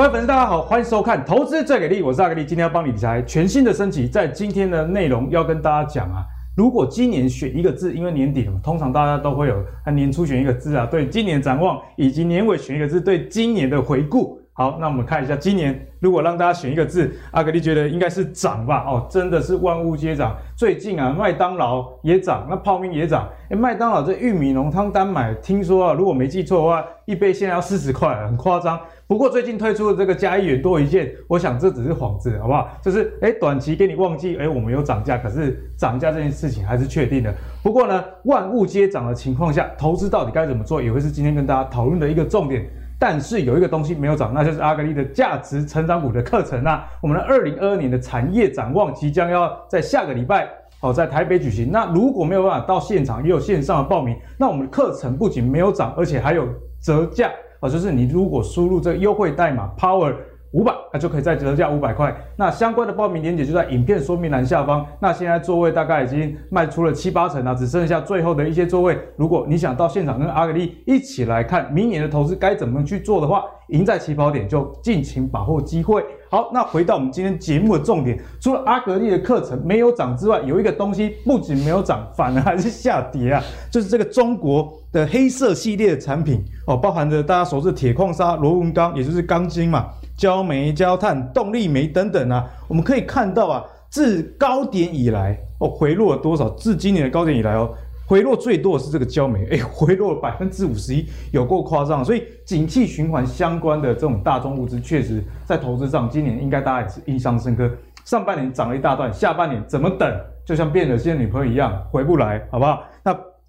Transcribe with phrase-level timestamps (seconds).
[0.00, 4.08] 各位粉丝，大家好，欢迎收看《投资最给力》，我是阿格力，今天要帮你理财全新的升级。
[4.08, 6.24] 在今天的内容要跟大家讲啊，
[6.56, 9.62] 如果今年选一个字，因为年底了嘛，通常大家都会有
[9.92, 14.40] 年初选一个字啊，对今年展望，以及年尾选一个字，对今年的回顾。
[14.54, 18.84] 好，那我们看一下今年，如果让大家选一个字，阿格力觉得应该是涨吧？
[18.86, 20.34] 哦，真的是万物皆涨。
[20.56, 23.28] 最近啊，麦当劳也涨，那泡面也涨。
[23.50, 28.80] 诶，麦当劳这玉米浓汤单买，听说啊，如果没记错的话，一杯现在要四十块，很夸张。
[29.10, 32.70] 不过最近推出的这个加一元多一件，我想这只是幌子，好不好？
[32.80, 37.34] 就是诶，短期给你忘记，诶，我们有涨价，可是涨价这件事情还是确定的。
[37.60, 42.64] 不过呢，万物皆涨的情况下，投资到底该怎么做，也会是今天跟大家讨论的一个重点。
[43.00, 46.86] 但是有一个东西没有涨，那就是阿格力的价值成长股的课程啊。
[47.02, 50.48] 我们的二零二二年的产业展望即将要在下个礼拜
[50.82, 51.72] 哦，在台北举行。
[51.72, 54.16] 那如果没有办法到现场，也有线上的报名。
[54.38, 56.46] 那我们的课程不仅没有涨，而且还有
[56.80, 57.28] 折价
[57.60, 60.14] 哦，就是你如果输入这个优惠代码 Power。
[60.52, 62.12] 五百，那就可以再折价五百块。
[62.34, 64.84] 那相关的报名链接就在影片说明栏下方。
[64.98, 68.98] 那现在座位大概已经卖出了七八成了，只剩下最后的一些座位。
[69.16, 76.04] 如果你想到现场跟阿格力一起来看明年的投资该怎么去做的话，赢在起跑点就尽情把握机会。
[76.28, 89.86] 好，那回到我们今天节目的重点，除了阿格力的课程没有涨之外，有一个东西不仅没有涨，反而还是下跌啊，就是这个中国的黑色系列产品哦，包含着大家熟知的铁矿砂、螺纹钢，也就是钢筋嘛。
[90.16, 96.50] 焦煤、焦炭、动力煤等等啊，我们可以看到啊，自高点以来哦，回落了多少？
[96.50, 97.72] 自今年的高点以来哦，
[98.06, 102.04] 回落最多的是这个焦煤，哎，回落了百分之五十一，有够夸张。
[102.04, 107.70] 所以，景气循环相关的这种大宗物资，确实在投资上，今年应该大家也是印象深刻。
[108.04, 110.20] 上半年涨了一大段，下半年怎么等？
[110.44, 112.82] 就像变了心的女朋友一样，回不来，好不好？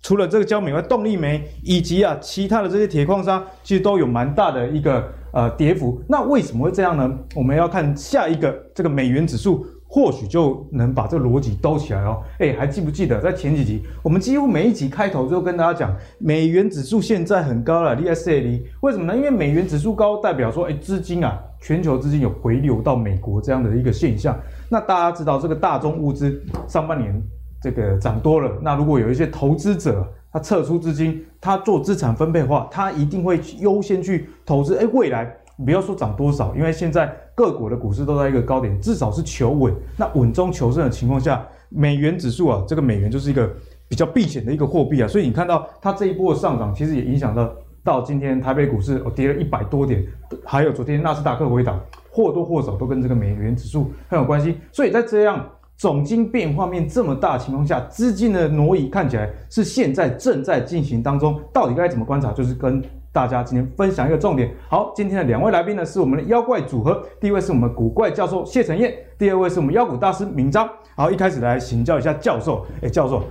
[0.01, 5.03] 除了这个焦煤外，动力煤以及啊其他的这些铁矿砂，其实都有蛮大的一个。
[5.33, 7.09] 呃，跌幅，那为什么会这样呢？
[7.37, 12.21] 我们要看下一个这个美元指数，或许就能把这个逻辑兜起来哦。
[12.39, 19.15] 哎，还记不记得在前几集，我们几乎每一集开头就跟大家讲，美元指数现在很高了，DSA 为什么呢？
[19.15, 24.37] 因为美元指数高，代表说，哎，资金啊，全球资金有回流到美国这样的一个现象。
[24.67, 27.23] 那大家知道，这个大宗物资上半年
[27.61, 34.75] 这个涨多了，那如果有一些投资者，他撤出资金，他做资产分配化，他一定会优先去投资。
[34.77, 35.31] 哎，未来
[35.63, 39.71] 不要说涨多少，因为现在各国的股市都在一个高点，至少是求稳。
[39.95, 43.47] 那稳中求胜的情况下，美元指数啊，这个美元就是一个
[43.87, 45.07] 比较避险的一个货币啊。
[45.07, 50.03] 所以你看到它这一波的上涨，其实也影响到到今天台北股市哦跌了一百多点，
[50.43, 51.79] 还有昨天纳斯达克回档，
[52.09, 54.57] 或多或少都跟这个美元指数很有关系。
[54.71, 55.45] 所以在这样。
[55.81, 61.41] 总经变化面这么大的情况下，资金的挪移看起来是现在正在进行当中。
[61.51, 62.31] 到底该怎么观察？
[62.31, 62.79] 就是跟
[63.11, 64.53] 大家今天分享一个重点。
[64.69, 70.69] 好，今天的两位来宾呢是我们的妖怪组合，第一位是我们古怪教授谢承彦，第二位是我们妖股大师明章。
[70.95, 72.63] 好，一开始来请教一下教授。
[72.83, 73.23] 哎，教授，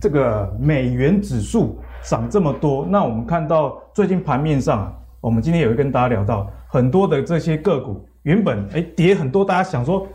[0.00, 10.06] 这个美元指数涨这么多，那我们看到最近盘面上，我们今天也会跟大家聊到很多的这些个股，原本哎跌很多，大家想说。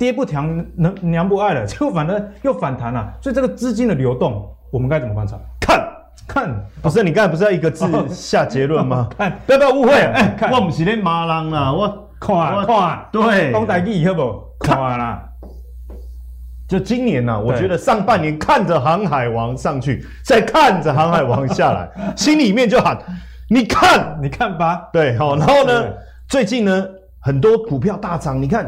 [0.00, 5.36] 爹不娘能娘不爱了，结果反正 又反弹了，所以这个资金的流动，我们该怎么观察？
[5.60, 5.86] 看，
[6.26, 9.06] 看，不是你刚才不是要一个字下结论吗？
[9.18, 12.34] 看，不要不要误会，哎，我不是咧骂人啦，我看
[12.66, 14.42] 看，对，讲台语好不？
[14.58, 14.98] 看。
[14.98, 15.22] 啦，
[16.66, 21.86] 就今年呐，我觉得上半年看着航海王上去，再看着航海王下来，
[22.16, 22.96] 心里面就喊，
[23.50, 25.84] 你看，你看吧，对，好，然后呢，
[26.26, 26.86] 最近呢，
[27.20, 28.66] 很多股票大涨，你看。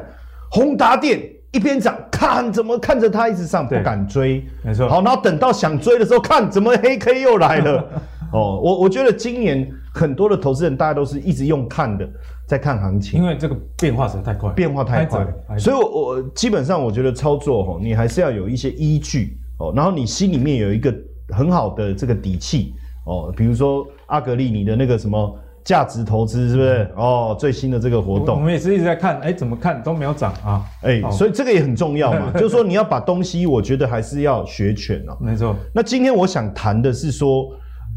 [0.53, 1.19] 宏达电
[1.51, 4.87] 一边涨，看怎么看着它一直上，不敢追，没错。
[4.87, 7.89] 好，然后等到想追的时候，看怎么黑 K 又来了。
[8.33, 12.07] 哦，我我觉得今年很多的投资人，大家都是一直用看的，
[12.47, 15.27] 在看行情，因为这个变化实在太快，变化太快，
[15.59, 20.94] 所以我我基本上我觉得操作哈，你还是要有一些依据哦，然后你心里面有一个
[21.31, 22.75] 很好的这个底气
[23.06, 25.35] 哦，比如说阿格力你的那个什么。
[25.64, 26.91] 价值投资是不是？
[26.97, 35.17] 哦，最新的这个活动，我们也是一直在看，哎，怎么看都没有涨啊，哎，所以这个也很重要嘛， 就是说你要把东西，我觉得还是要学全哦。
[35.20, 35.55] 没错。
[35.73, 37.49] 那今天我想谈的是说，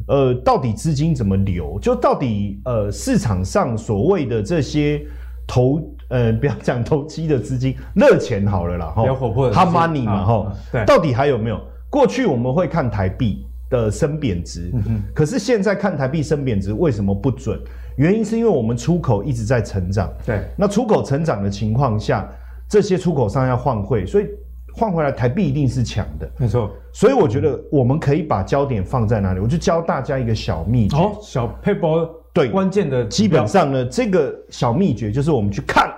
[0.07, 1.79] 呃，到底资金怎么流？
[1.79, 5.01] 就到底呃市场上所谓的这些
[5.47, 11.59] 投，呃， 不要讲投机的资金，热钱好了啦，哈，比较活泼的，hot money 嘛，哈、啊，对，到底还有没有？
[11.89, 13.47] 过去我们会看台币。
[13.69, 17.59] 的升贬值，嗯可是现在看台币升贬值为什么不准？
[17.97, 22.29] 原因是因为我们出口一直在成长，对，那出口成长的情况下，
[22.67, 24.27] 这些出口商要换汇，所以
[24.73, 26.69] 换回来台币一定是强的，没错。
[26.91, 29.39] 所以我觉得我们可以把焦点放在哪里？
[29.39, 35.89] 我就教大家一个小秘诀，哦，小 paper 对，关键的基本上呢，这个小秘诀就是我们去看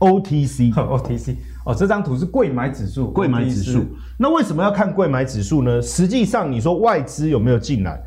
[0.00, 0.72] OTC。
[0.76, 1.34] OTC
[1.68, 3.84] 哦，这张图是柜买指数，柜买指数。
[4.18, 5.82] 那为什么要看柜买指数呢？
[5.82, 8.00] 实际上，你说外资有没有进来？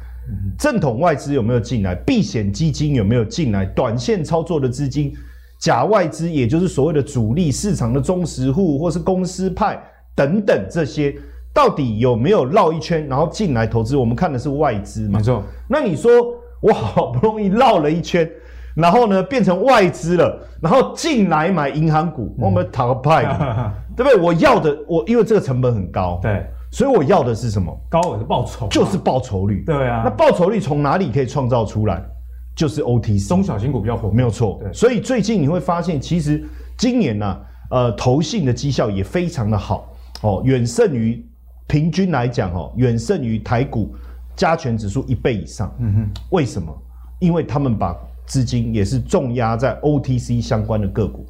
[0.58, 1.94] 正统外资有没有进来？
[1.94, 3.64] 避险基金有没有进来？
[3.64, 5.14] 短线操作的资金，
[5.60, 9.80] 假外资，也就是所谓的主力市场的忠实户，或是公司派
[10.16, 11.14] 等等这些，
[11.54, 13.96] 到底有没有绕一圈，然后进来投资？
[13.96, 15.20] 我们看的是外资嘛？
[15.20, 15.44] 没错。
[15.68, 16.12] 那你说
[16.62, 18.28] 我好不容易绕了一圈，
[18.76, 23.24] 然后呢变成外资了，然后进来买银行股，嗯、我们讨个派，
[23.96, 24.16] 对不对？
[24.16, 26.46] 我要的我因为这个成本很高，对。
[26.74, 27.78] 所以我要的是什么？
[27.90, 29.62] 高额的报酬，就是报酬率。
[29.66, 32.02] 对啊，那报酬率从哪里可以创造出来？
[32.56, 34.58] 就是 OTC，中小型股比较火，没有错。
[34.62, 36.42] 对，所以最近你会发现，其实
[36.78, 37.42] 今年呢、啊，
[37.72, 41.26] 呃，投信的绩效也非常的好哦，远胜于
[41.68, 43.94] 平均来讲哦，远胜于台股
[44.38, 45.74] 加权指数一倍以上。
[45.80, 46.74] 嗯哼，为什么？
[47.20, 47.94] 因为他们把
[48.32, 51.26] 资金也是重压在 OTC 相关的个股，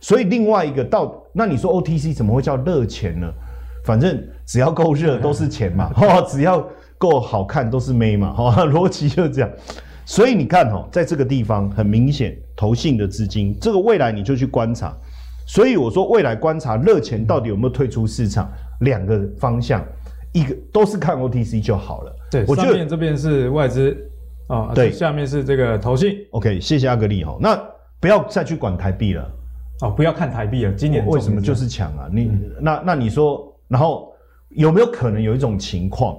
[0.00, 3.26] 所以另外一个到那你说 OTC 怎么会叫热钱呢？
[3.84, 6.64] 反正只要够热都是钱嘛， 哈， 只要
[6.96, 9.50] 够好看都是妹嘛，哈， 逻辑就是这样。
[10.06, 14.96] 所以你看哈，在这个地方很明显，投信的资金，这个未来你就去观察。
[15.48, 18.48] 所以我说未来观察热钱到底有没有退出市场，
[18.82, 19.84] 两个方向，
[20.32, 22.16] 一个都是看 OTC 就好了。
[22.30, 23.96] 对，我觉得上面这边是外资
[24.48, 26.18] 啊，对，下面是这个投信。
[26.30, 27.36] OK，谢谢阿格力哈。
[27.40, 27.58] 那
[28.00, 29.30] 不要再去管台币了，
[29.80, 30.72] 哦，不要看台币了。
[30.72, 32.08] 今年为什么就是强啊？
[32.12, 32.30] 你
[32.60, 33.50] 那那你说？
[33.66, 34.12] 然后
[34.50, 36.16] 有没有可能有一种情况，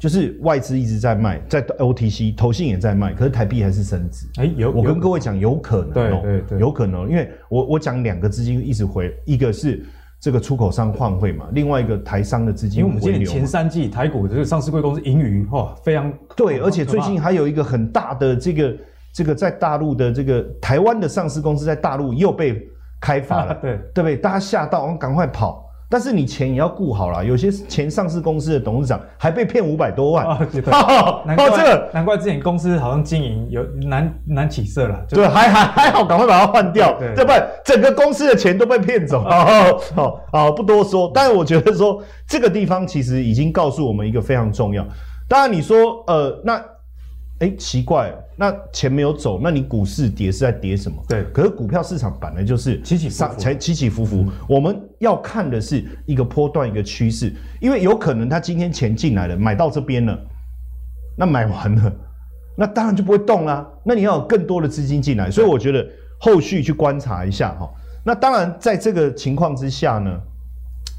[0.00, 4.26] 就是外资一直在卖，在 OTC 投信也在卖，可是台币还是升值？
[4.40, 9.86] 哎，有，我跟各位讲，有可能，对对对，有可能，因为我我讲两个资金一直回，一个是
[10.20, 18.76] 这个出口商换汇嘛，另外一个台商的资金，因为我们今年前三季台股这个上市贵公司盈余哦非常对，而且最近还有一个很大的这个
[19.12, 22.68] 这个在大陆的这个台湾的上市公司在大陆又被
[23.00, 24.16] 开发了，对对不对？
[24.16, 25.67] 大家吓到，我们赶快跑。
[25.90, 30.60] 但是你钱也要顾好啦，有些前上市公司的董事长还被骗五百多万，哦，对，
[31.24, 39.22] 难怪、哦、这个难怪之前公司好像经营有难难起色了，对，还还还好，赶快把它换掉，对，对，对，不然整个公司的钱都被骗走。
[39.22, 39.46] 好
[39.94, 44.86] 好好，不多说，但是我觉得说这个地方其实已经告诉我们一个非常重要。
[45.26, 46.62] 当然你说呃那。
[47.40, 51.00] 哎，奇怪，那钱没有走，那你股市跌是在跌什么？
[51.08, 54.26] 对，可是股票市场本来就是起起伏伏，才起起伏伏。
[54.48, 60.18] 我们要看的是一个波段，一个趋势，因为有可能他今天钱进来了，买到这边了，
[61.16, 61.92] 那买完了，
[62.56, 63.64] 那当然就不会动啦。
[63.84, 65.86] 那你要有更多的资金进来，所以我觉得
[66.18, 67.70] 后续去观察一下哈。
[68.04, 70.20] 那当然，在这个情况之下呢，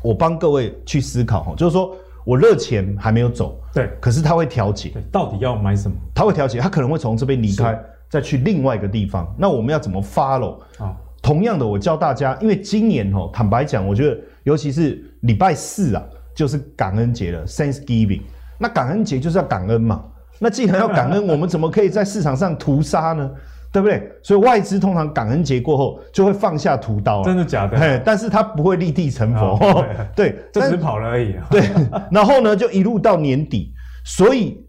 [0.01, 1.93] 我帮各位去思考哈，就是说。
[2.25, 5.95] 我热钱还没有走，对，可是他会调节，到底要买什么？
[6.13, 7.79] 他会调节，他可能会从这边离开，
[8.09, 9.33] 再去另外一个地方。
[9.37, 10.59] 那我们要怎么 follow？
[10.77, 16.03] 啊，同样的，我教大家，因为今年哦，坦白讲，我觉得尤其是礼拜四啊，
[16.35, 18.21] 就是感恩节了，Thanksgiving。
[18.57, 20.03] 那感恩节就是要感恩嘛。
[20.39, 23.29] 那既然要感恩， 我们怎么可以在市场上屠杀呢？
[23.71, 24.11] 对不对？
[24.23, 27.77] 所以外资通常感恩节过后就会放下屠刀，真的假的？
[27.77, 29.85] 嘿，但是他不会立地成佛，哦、
[30.15, 31.35] 对， 这只跑了而已。
[31.51, 31.69] 对，
[32.09, 33.71] 然后呢，就一路到年底，
[34.03, 34.65] 所以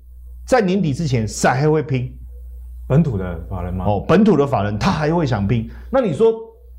[0.47, 2.13] 在年底之前，谁还会拼？
[2.87, 3.87] 本土的法人吗？
[3.87, 5.67] 哦，本土的法人他还会想拼。
[5.91, 6.35] 那你说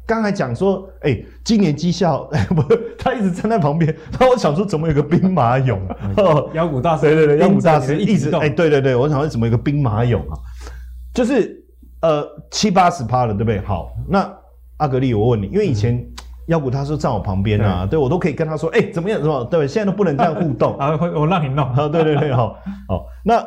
[0.06, 2.62] 刚才讲说，哎，今年绩效， 哎，不，
[3.00, 3.96] 他一直站在旁边。
[4.20, 5.80] 那我想说，怎么有个兵马俑？
[6.54, 10.38] 妖股大师，对对对，妖股大师一直，哎，对对对，我想说怎么有个兵马俑啊？
[11.16, 11.58] 就是。
[12.01, 13.60] 呃，七八十趴了，对不对？
[13.62, 14.27] 好，那
[14.77, 16.03] 阿格力，我问你，因为以前
[16.48, 19.22] 妖股他说站我旁边啊，对，对我都可以跟他说，哎、欸，怎么样？
[19.22, 19.43] 怎么？
[19.46, 21.63] 对，现在都不能这样互动 啊，我让你弄。
[21.74, 22.55] 啊，对对对，好，
[22.88, 23.46] 好，那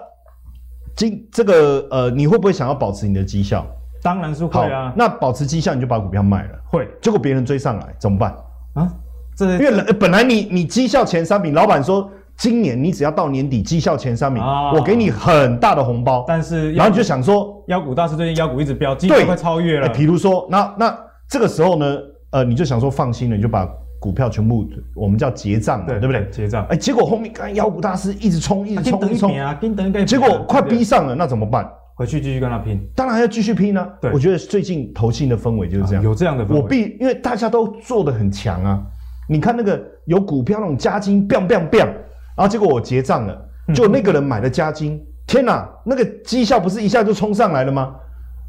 [0.96, 3.66] 今这个呃，你会不会想要保持你的绩效？
[4.02, 4.92] 当然是会啊。
[4.96, 6.88] 那保持绩效，你就把股票卖了，会。
[7.02, 8.32] 结果别人追上来怎么办？
[8.74, 8.88] 啊，
[9.36, 12.08] 这因为本来你你绩效前三名，老板说。
[12.36, 16.24] 今年你只要到年底绩效前三名，哦、我给你很大的红包。
[16.26, 19.88] 但是，然后你就想说，妖股大师最近妖股一直飙，绩效快超越了。
[19.90, 20.98] 比如说，那那
[21.28, 21.98] 这个时候呢，
[22.30, 23.68] 呃，你就想说放心了，你就把
[24.00, 26.28] 股票全部我们叫结账，对，对不对？
[26.30, 26.66] 结账。
[26.68, 29.58] 哎，结果后面看妖股大师一直冲，一直冲，一直冲啊，
[30.04, 31.66] 结果快逼上了，那怎么办？
[31.94, 32.80] 回去继续跟他拼。
[32.96, 33.88] 当然要继续拼呢、啊。
[34.00, 36.60] 对，我觉得最近投信的氛围就是这样，啊、有这样的氛围。
[36.60, 38.82] 我必因为大家都做的很强啊，
[39.28, 41.88] 你看那个有股票那种加金，biang biang biang。
[42.36, 47.94] 然后结果我结账了，就那个人买了加金，嗯、天哪，那个绩效不是一下就冲上来了吗？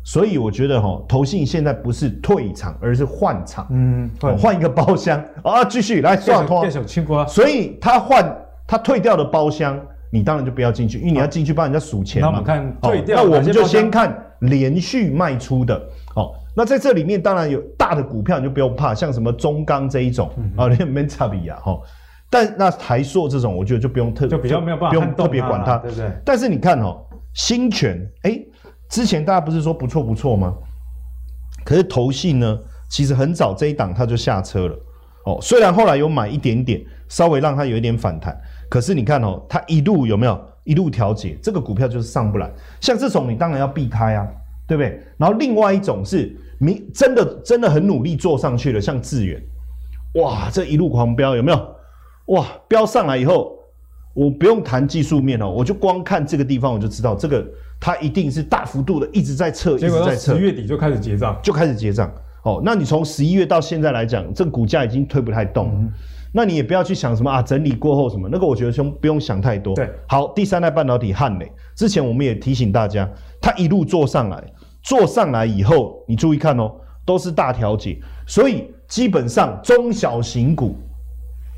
[0.04, 6.64] 所以我觉得哈，投信现在不是退场，而是换场，嗯，换一个包厢啊，继续来算拖，
[7.28, 8.38] 所以他换
[8.68, 9.80] 他退掉的包厢，
[10.12, 12.28] 你当然就不要进去，因为你要进去帮人家数钱嘛。
[12.28, 15.82] 那我们看退掉，那我们就先看连续卖出的。
[16.14, 21.80] 好，那在这里面当然有大的股票，你就不用怕，像什么中钢这一种啊，连 Metabi 啊，哈。
[22.30, 26.12] 但那台塑这种，我觉得就不用特就比较没有办法，不用特别管它，对不对？
[26.26, 26.98] 但是你看哦，
[27.34, 28.40] 新权哎，
[28.90, 30.54] 之前大家不是说不错不错吗？
[31.64, 34.76] 可是投信呢，其实很早这一档它就下车了。
[35.26, 38.40] 哦，虽然后来有买一点点，稍微让它有一点反弹，
[38.70, 42.52] 可是你看哦，它一路有没有一路调节，这个股票就是上不来。
[42.80, 44.28] 像这种你当然要避开啊，
[44.68, 45.02] 对不对？
[45.18, 49.42] 然后另外一种是你真的真的很努力做上去了，像智远，
[50.16, 51.75] 哇，这一路狂飙有没有？
[52.28, 53.56] 哇，飙上来以后，
[54.14, 57.46] 我不用谈技术面哦，我就光看这个地方我就知道，这个
[57.80, 60.34] 它一定是大幅度的一直在测，一直在测。
[60.34, 62.12] 十月底就开始结账，就开始结账。
[62.44, 65.74] 哦，那你从十一月到现在来讲，这个股价已经推不太动了。
[65.80, 65.92] 嗯、
[66.32, 69.74] 那你也不要去想什么啊，整理过后什么，那个我觉得兄不用想太多。
[69.74, 73.10] 对，好，第三代半导体汉磊，之前我们也提醒大家，
[73.42, 74.44] 它一路做上来，
[74.84, 76.72] 做上来以后，你注意看哦，
[77.04, 80.76] 都是大调节，所以基本上中小型股、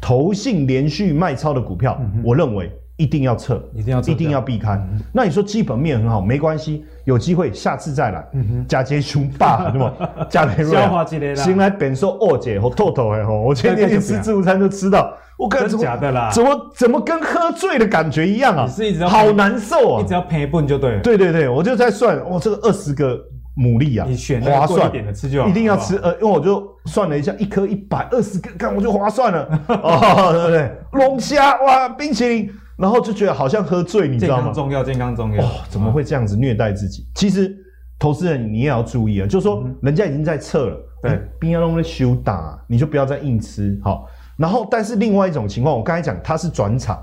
[0.01, 2.71] 投信连续卖超的股票，嗯、我认为。
[2.99, 4.71] 一定要撤，一定要撤，一定要避开。
[4.71, 8.27] 嗯、那你说基本面很好，没关系，有机会下次再来。
[8.67, 9.93] 假杰雄霸对吧？
[10.27, 11.35] 假接消化之类的。
[11.35, 16.31] 先来本说二姐和透透哎吼， 我前天去吃自助餐就知道，我感觉怎么假的啦？
[16.33, 18.65] 怎么怎么跟喝醉的感觉一样啊？
[18.65, 20.01] 你是一直要好难受啊！
[20.01, 21.01] 你只要赔一半就对了。
[21.03, 23.15] 对对对，我就在算，哇，这个二十个
[23.57, 25.97] 牡蛎啊，你选划算一点的吃就好，一定要吃。
[25.97, 29.47] 呃，因为我就算了一下，一颗一百二十个，看我就划算了。
[29.67, 30.71] 哦，对不对？
[30.93, 32.49] 龙虾哇，冰淇淋。
[32.77, 34.43] 然后就觉得好像喝醉，你知道吗？
[34.43, 35.43] 健康重要，健康重要。
[35.43, 37.01] 哦，怎么会这样子虐待自己？
[37.01, 37.57] 嗯、其实，
[37.97, 43.75] 投资人你也要注意啊，就是说人家已经在测了，对，冰要弄的修打，你就不要再硬吃。
[43.83, 46.99] 好，然后但是另外一种情况，我刚才讲它是转场，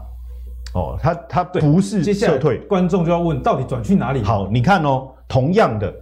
[0.75, 4.23] 哦，它它不是撤退，观众就要问到底转去哪里？
[4.23, 5.93] 好，你看哦，同样的。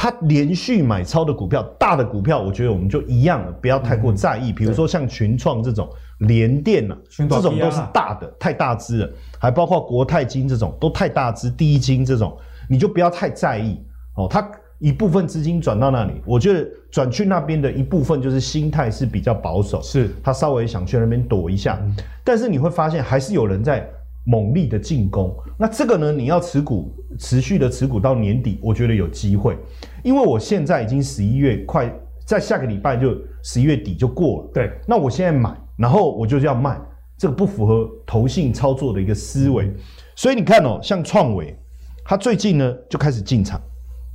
[0.00, 4.52] 它连续买超的股票，大的股票，我觉得我们就一样了，不要太过在意。
[4.52, 9.10] 比如说像群创这种、联电啊，这种都是大的，太大只了。
[9.40, 11.50] 还包括国泰金这种，都太大只。
[11.50, 12.38] 第一金这种，
[12.70, 13.76] 你就不要太在意
[14.14, 14.28] 哦。
[14.30, 21.76] 它一部分资金转到那里，我觉得转去那边的一部分就是心态是比较保守，是他稍微想去那边躲一下。
[22.22, 23.90] 但是你会发现，还是有人在。
[24.28, 26.12] 猛力的进攻，那这个呢？
[26.12, 29.56] 你要持股，持续的持股到年底，我觉得有机会，
[30.04, 31.90] 因为我现在已经十一月快，
[32.26, 34.50] 在下个礼拜就十一月底就过了。
[34.52, 36.78] 对，那我现在买，然后我就要卖，
[37.16, 39.64] 这个不符合投信操作的一个思维。
[39.64, 39.74] 嗯、
[40.14, 41.58] 所以你看哦，像创维，
[42.04, 43.58] 它最近呢就开始进场，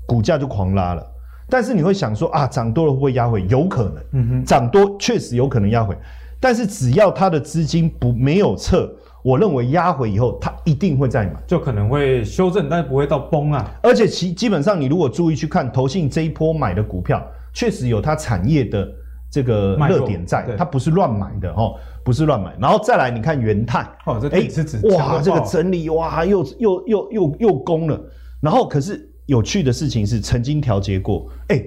[0.05, 1.03] 股价就狂拉了。
[1.50, 3.43] 但是你会想说啊，涨多了会不会压回？
[3.50, 5.98] 有可能，嗯哼，涨多确实有可能压回，
[6.39, 8.88] 但是只要它的资金不没有撤。
[9.24, 13.72] 我认为压回以后，它一定会再买，就可能会修正，但是不会到崩啊。
[13.82, 18.86] 而且其基本上，你如果注意去看投信这一波买的股票，确实有它产业的
[19.32, 22.53] 这个热点在，它不是乱买的哦，不是乱买。
[22.60, 28.00] 然后再来，你看元泰，哦，这哎是指哇，这个整理哇，又又又又又攻了。
[28.42, 31.63] 然后可是有趣的事情是，曾经调节过，哎，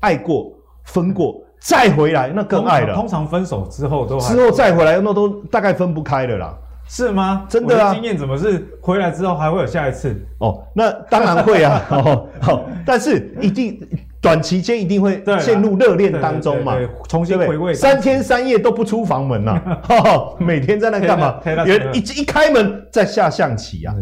[0.00, 1.40] 爱过分过。
[1.68, 2.94] 再回来那更爱了。
[2.94, 6.54] 通常分手之后都之后再回来那都大概分不开了啦。
[6.88, 7.44] 是吗？
[7.46, 7.92] 真的啊？
[7.92, 10.16] 经验怎么是回来之后还会有下一次？
[10.38, 11.84] 哦，那当然会啊。
[11.92, 13.78] 哦，好，但是一定
[14.22, 16.74] 短期间一定会陷入热恋当中嘛。
[17.06, 17.74] 重新回味。
[17.74, 19.60] 三天三夜都不出房门呐，
[20.40, 21.38] 每天在那干嘛？
[21.92, 23.94] 一一开门在下象棋啊，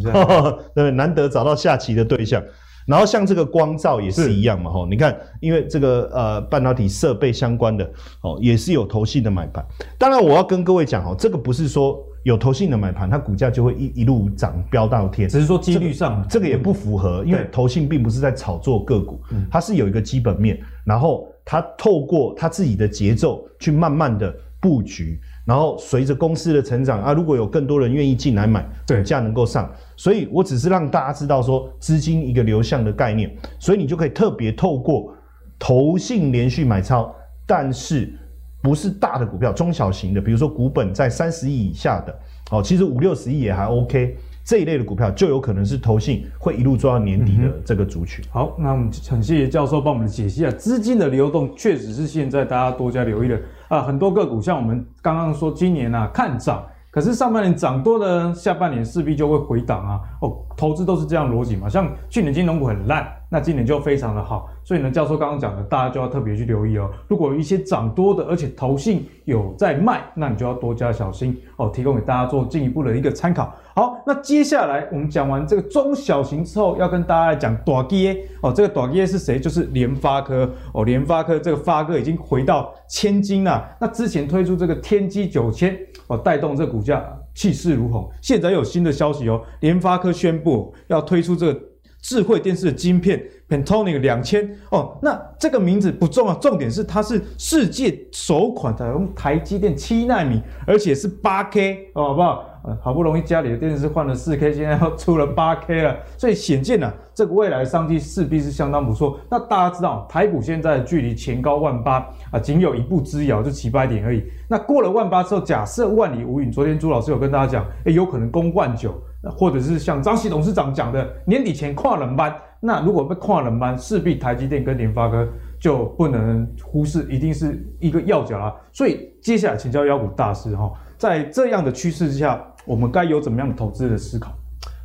[0.73, 2.41] 对，难得找到下棋的对象。
[2.87, 7.85] 然后像这个光照也是一样嘛，吼，你看，因为这个呃半导体设备相关的，
[8.23, 9.65] 哦，也是有投信的买盘。
[9.99, 25.21] 当然，我要跟各位讲哦，这个不是说有投信的买盘，它股价就会一一路涨飙到天，只是说几率上，这个也不符合，因为投信并不是在炒作个股，它是有一个基本面，然后它透过它自己的节奏去慢慢的布局。
[25.47, 35.15] 然后随着公司的成长啊，如果有更多人愿意进来买，股价能够上，所以我只是让大家知道说资金一个流向的概念，所以你就可以特别透过
[35.59, 37.15] 投信连续买超，
[37.47, 38.13] 但是
[38.61, 42.19] 不是大的股票，中小型的，比如说股本在三十亿以下的，
[42.51, 44.17] 哦，其实五六十亿也还 OK。
[44.45, 48.25] 这一类的股票就有可能是投信会一路做到年底的这个族群。
[48.31, 53.83] 好，那我们很谢谢教授帮我们解析啊，资金的流动确实是现在大家多加留意的啊。
[53.83, 60.01] 很多个股像我们刚刚说，今年啊看涨，可是上半年涨多了，下半年势必就会回档啊。
[60.21, 61.69] 哦，投资都是这样逻辑嘛。
[61.69, 64.49] 像去年金融股很烂，那今年就非常的好。
[64.65, 66.91] 所以呢，教授刚刚讲的，大家就要特别去留意哦。
[67.09, 71.71] 如果有一些涨多的，而且投信有在卖，那你就要多加小心哦。
[71.73, 73.55] 提供给大家做进一步的一个参考。
[73.75, 78.53] 好，那接下来我们讲完这个中小型之后，要跟大家来讲大支哦。
[78.53, 79.39] 这个大支是谁？
[79.39, 80.85] 就是联发科哦。
[80.85, 83.69] 联发科这个发哥已经回到千金了。
[83.81, 87.05] 那之前推出这个天玑九千哦，带动这个股价。
[87.35, 91.61] 气势如虹，现在有新的消息哦，联发科宣布要推出这个
[92.07, 102.45] 智慧电视的晶片 Pantonic 两千哦，那这个名字不重要，重点是它是世界首款采用台积电七纳米，而且是八 K 哦，好不好？
[102.81, 109.19] 好不容易家里的电视换了四 K，现在要出了八 K 了，所以显见呢、啊，这个未来商机势必是相当不错。
[109.29, 114.23] 那大家知道，台股现在距离前高万八啊，仅有一步之遥，就几百点而已。
[114.49, 118.93] 那过了万八之后，假设万里无云，昨天朱老师有跟大家讲，诶，有可能攻万九，
[119.31, 122.35] 或者是像张锡董事长讲的，年底前跨冷班。
[122.61, 125.29] 那如果被跨冷班，势必台积电跟联发科
[125.61, 128.55] 就不能忽视，一定是一个要角啦。
[128.73, 132.43] 所以接下来请教妖股大师哈，在这样的趋势之下。
[132.67, 134.33] 我们该有怎么样的投资的思考？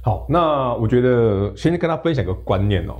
[0.03, 2.93] 好，那我觉得先跟他分享一个观念哦。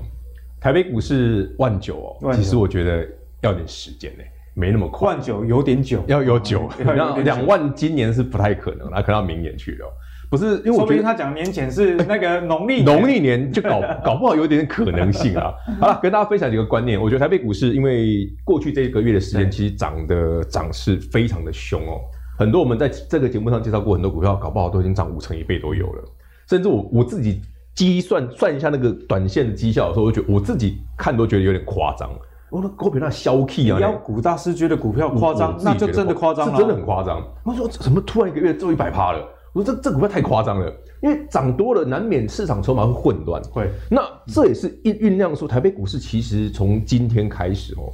[0.60, 3.08] 台北股市万九哦，万九其实我觉得
[3.42, 4.24] 要点时间呢，
[4.56, 5.10] 没那么快。
[5.10, 6.68] 万九有点久，要有久。
[6.84, 9.86] 然后两万今年是不太可能，那可能要明年去了。
[10.32, 15.54] 不是，因为我觉得他讲年前是那个农历 农历年就搞搞不好有点可能性啊。
[15.78, 17.00] 好了，跟大家分享几个观念。
[17.00, 22.00] 我觉得台北股市因为过去这一个月的时间，其实涨的涨势非常的凶哦。
[22.40, 26.04] 很多我们在这个节目上介绍过很多股票，搞不好都已经涨五成一倍都有了。
[26.48, 27.42] 甚至我我自己
[27.76, 32.10] 计算算一下那个短线的绩效的时候，我觉得我自己看都觉得有点夸张。
[32.50, 37.22] 我说股票那消气啊，要股大师觉得股票夸张，那就真的夸张了，是真的很夸张。
[37.44, 39.20] 我说怎么突然一个月做一百趴了？
[39.54, 43.42] 我说这这股票太夸张了，因为涨多了难免市场筹码会混乱。
[43.52, 47.92] 会，那这也是酝酝酿说台北股市其实从今天开始哦。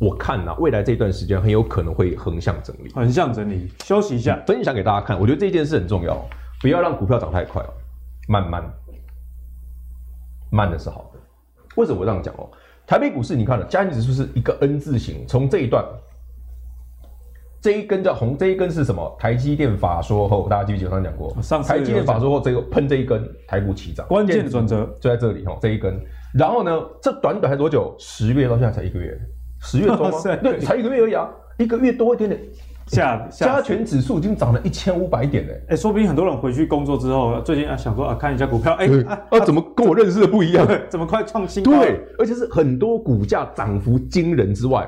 [0.00, 5.18] 我看呐、啊，未来这段时间很有可能会横向整理，横向整理，休息一下，分享给大家看。
[5.18, 6.20] 我觉得这件事很重要，
[6.60, 7.70] 不要让股票涨太快哦，
[8.26, 8.64] 慢慢，
[10.50, 11.20] 慢的是好的。
[11.76, 12.50] 为什么我这样讲哦？
[12.86, 15.84] 台北股市你看了，加权指数是一个 N 字形，从这一段，
[17.64, 19.16] 这一根叫红，这一根是什么？
[19.18, 21.34] 台积电法说后，大家记不记得刚刚讲过？
[21.40, 25.98] 上台积电法说后，这个喷这一根，台股起涨，关键的转折就在这里哈，这一根。
[26.34, 27.96] 然后呢，这短短才多久？
[27.98, 29.18] 十月到现在才一个月。
[29.62, 30.18] 十月中 吗？
[30.42, 32.38] 对，才一个月而已啊，一个月多一点点。
[32.88, 35.64] 下加权指数已经涨了一千五百点嘞。
[35.70, 38.86] 哎，说不定很多人回去工作之后，最近啊想说啊看一下股票，哎
[39.30, 40.68] 啊怎么跟我认识的不一样？
[40.90, 41.70] 怎么快创新高？
[41.80, 44.86] 对，而且是很多股价涨幅惊人之外，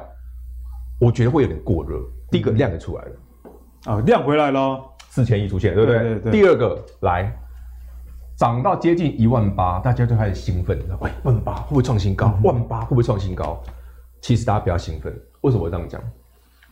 [1.00, 1.96] 我觉得会有点过热。
[2.30, 6.32] 第一个量也出来了，啊量回来了，四千亿出现，对不对？
[6.32, 7.32] 第二个来
[8.36, 12.38] 涨到接近一万八，大家就开始兴奋，喂，万八会不会创新高？
[12.42, 13.62] 万八会不会创新高？
[14.20, 16.02] 其实大家不要兴奋，为什么我这样讲？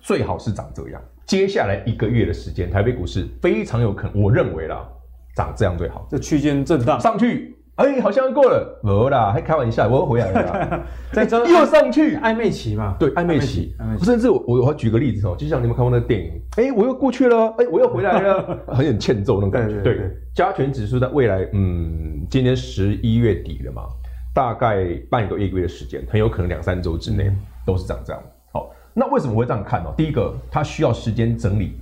[0.01, 1.01] 最好是长这样。
[1.25, 4.87] 接下来一个月的时间，台北股市非常有可能，我认为啦，
[5.35, 6.07] 涨这样最好。
[6.11, 10.81] 这区间震荡上去，哎，好像过了，没啦，还开玩笑，我又回来了。
[11.13, 12.95] 再又上去，暧昧期嘛？
[12.99, 13.75] 对，暧昧期。
[14.03, 19.81] 甚至我我我举个例子哦，就像你们看过那个电影， 哎，我又过去了， 哎，我又回来了，很有欠揍那种感觉。
[19.81, 23.83] 对，加权指数在未来，嗯，今年十一月底了嘛。
[24.33, 27.31] 大概半个月一个月的时间，很有可能两三周之内
[27.65, 28.21] 都是长这样。
[28.53, 29.89] 好，那为什么我会这样看呢？
[29.97, 31.77] 第一个，它需要时间整理，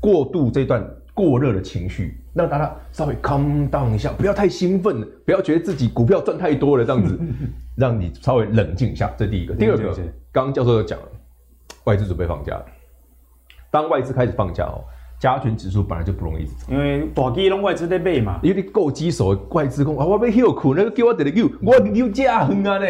[0.00, 0.80] 过渡这段
[1.14, 7.18] 过热的情绪，让大家稍微 calm down 一下，不要太兴奋，不要觉得自己股票赚太多了这样子，
[7.76, 9.12] 让你稍微冷静一下。
[9.16, 9.54] 这第一个。
[9.54, 9.92] 第二个，
[10.30, 11.06] 刚刚教授又讲了，
[11.84, 12.60] 外资准备放假，
[13.70, 14.84] 当外资开始放假哦。
[15.20, 18.40] 加权指数本来就不容易，因为大基拢外资在买嘛。
[18.42, 22.86] 因为你够棘手，外资讲啊，我要休苦，那个叫我点个休，我休假很啊呢。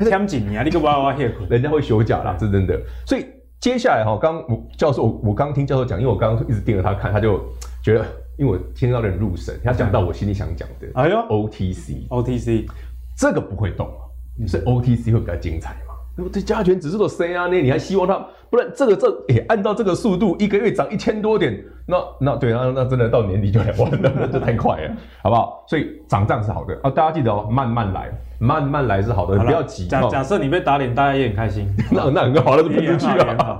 [0.00, 2.76] 签几年啊，你个娃娃休苦，人家会休假啦，是真的。
[3.06, 3.24] 所以
[3.60, 7.40] 接下来哈，刚我教授，我我刚听教授讲，因为我刚刚一直盯着他看，他就
[7.82, 8.04] 觉得，
[8.38, 10.86] 因为我听到有点入神，他讲到我心里想讲的。
[10.94, 12.68] 哎呦，OTC，OTC，
[13.16, 13.88] 这个不会动，
[14.46, 15.76] 所以 OTC 会比较精彩。
[16.32, 18.26] 这加权指数的 C 啊，那你还希望它？
[18.48, 25.64] 不然这个这也、欸，按照这个速度，一个月涨一千多点，那那对啊，那真的到年底就两万了，那这太快了，好不好？
[25.68, 29.86] 所以涨涨是好的啊，大家记得哦，慢慢来，慢慢来是好的，好不要急。
[29.88, 33.58] 假假设你被打脸，大家也很开心，那那很好那，就喷出去了，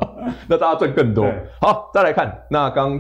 [0.49, 1.27] 那大家赚更多。
[1.61, 2.99] 好，再来看那刚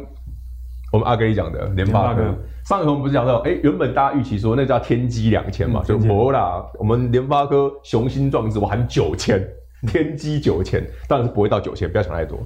[0.92, 2.23] 我们阿格力讲的联发科。
[2.66, 6.66] 上一回我们不是讲到，哎、欸，原本大家预期说那叫天玑两千嘛，嗯、就没啦。
[6.81, 9.40] 我们联发科雄心壮志，我喊九千，
[9.87, 12.40] 天玑九千，当然是不会到九千，不要想太多。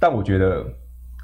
[0.00, 0.64] 但我觉得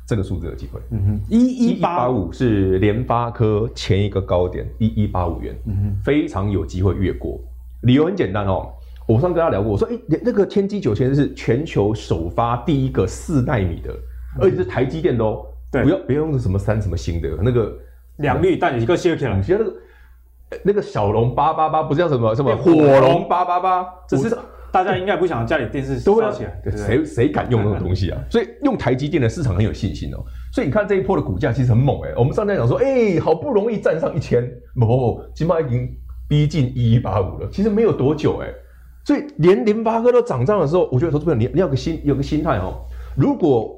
[0.06, 0.78] 这个数字有机会。
[0.90, 7.40] 嗯哼，一一八五是联发科前一个高点一一八五元，嗯哼，非常有机会越过。
[7.84, 8.70] 理由很简单哦，
[9.08, 13.90] 我上次跟他聊过，我说，哎、欸，那个天玑九千是全球首发第一个四纳米的，
[14.38, 15.46] 而且是台积电的哦。
[15.70, 17.72] 对，不要别用什么三什么新的那个
[18.22, 19.72] 良率，但你一个谢克强，其实那个
[20.64, 24.34] 那个小龙八八八不是叫什么什么火龙八八八，只是
[24.72, 28.18] 大家应该不想家里电视烧起来，谁谁敢用那种东西啊？
[28.30, 30.16] 所以用台积电的市场很有信心哦。
[30.50, 32.14] 所以你看这一波的股价其实很猛哎、欸。
[32.16, 34.42] 我们上次讲说，哎、欸，好不容易站上一千，
[34.78, 35.88] 不，起码已经
[36.28, 37.48] 逼近一一八五了。
[37.52, 38.54] 其实没有多久哎、欸。
[39.04, 42.84] 所以连零八哥都涨涨的时候，我觉得投资朋友你你要有个心有个心态哦。
[43.16, 43.76] 如果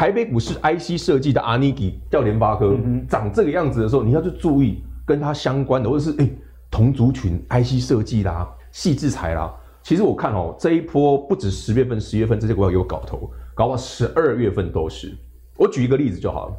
[0.00, 2.74] 台北股市 IC 设计的阿尼基叫联发科
[3.06, 6.38] 长这个样子的时候，你要去注意跟它相关的，或者是哎、欸、
[6.70, 9.54] 同族群 IC 设计啦、细制材啦。
[9.82, 15.14] 其实我看哦，这一波不止十月份、十月份这些股票有搞头，搞到十二月份都是。
[15.58, 16.54] 我举一个例子就好了，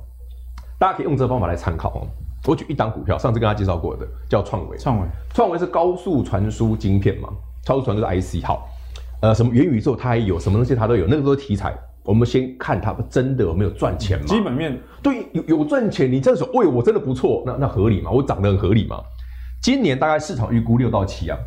[0.78, 2.06] 大家可以用这个方法来参考哦。
[2.46, 4.78] 我举一档股票，上次跟大家介绍过的叫创维。
[4.78, 7.30] 创维，创维是高速传输晶片嘛？
[7.66, 8.70] 高速传输是 IC 好，
[9.24, 11.76] 呃，什么元宇宙它也有，什么东西它都有，那个都是题材。
[12.04, 14.26] 我们先看它真的有没有赚钱嘛？
[14.26, 18.10] 基本面对，有有赚钱，你这样说，喂，我真的不错，那那合理嘛？
[18.12, 19.02] 我涨得很合理嘛？
[19.62, 21.38] 今年大概市场预估六到七啊，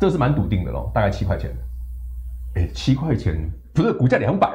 [0.00, 1.50] 这是蛮笃定的喽，大概七块钱。
[2.56, 4.52] 哎，七块钱不是股价两百，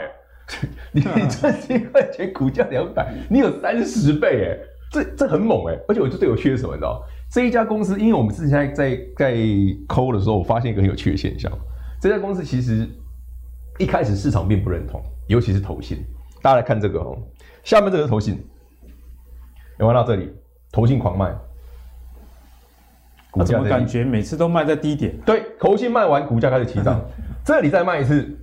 [0.91, 4.57] 你 你赚七块钱，股价两百，你有三十倍哎，
[4.91, 7.01] 这这很猛哎，而且我就对我缺什么，你知道？
[7.31, 9.37] 这一家公司，因为我们之前在在在
[9.87, 11.51] 抠的时候，我发现一个很有趣的现象，
[12.01, 12.87] 这家公司其实
[13.77, 15.01] 一开始市场并不认同。
[15.27, 16.05] 尤其是投信，
[16.39, 17.17] 大家来看这个哦，
[17.63, 18.35] 下面这个投信，
[19.79, 20.31] 有没有到这里？
[20.71, 21.33] 投信狂卖，
[23.31, 25.17] 股价怎么感觉每次都卖在低点？
[25.25, 27.01] 对，投信卖完，股价开始起涨，
[27.43, 28.37] 这里再卖一次，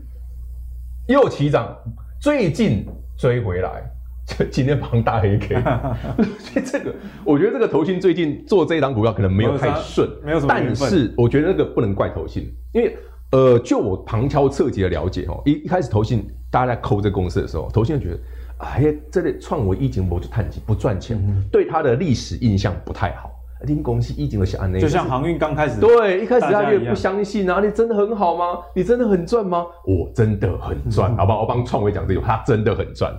[1.06, 1.72] 又起涨，
[2.20, 2.84] 最近
[3.16, 3.80] 追回来，
[4.26, 5.62] 就 今天放大黑 K，
[6.40, 6.92] 所以这个
[7.24, 12.96] 我觉得这个投信最近做这一档股票可能没有太顺，没有什么，但是我觉得那个不能怪投信，因为。
[13.32, 18.20] 呃，就我旁敲侧击的了解哦，一一开始投信大家在抠这个公司的时候，投信就觉得，
[18.58, 23.30] 哎呀，这里创维一景博就探底不赚钱，嗯、对他的历史印象不太好。
[23.64, 28.58] 听公司一景的是安内，就像航运刚开始，对，一开始他就不相信啊，你真的很好吗？
[28.74, 29.64] 你真的很赚吗？
[29.86, 33.14] 我真的很赚，嗯、好吧，我帮创维讲这句，他真的很赚。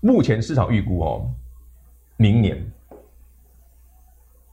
[0.00, 1.28] 目前市场预估哦，
[2.16, 2.64] 明年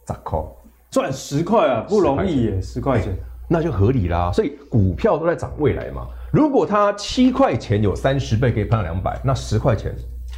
[0.04, 0.58] 咋扣
[0.90, 3.14] 赚十块啊，不容易耶，十块钱。
[3.14, 6.08] 欸那就合理啦，所以股票都在涨未来嘛。
[6.32, 9.92] 如果它七块钱有三十倍可以喷到两百，那十块钱，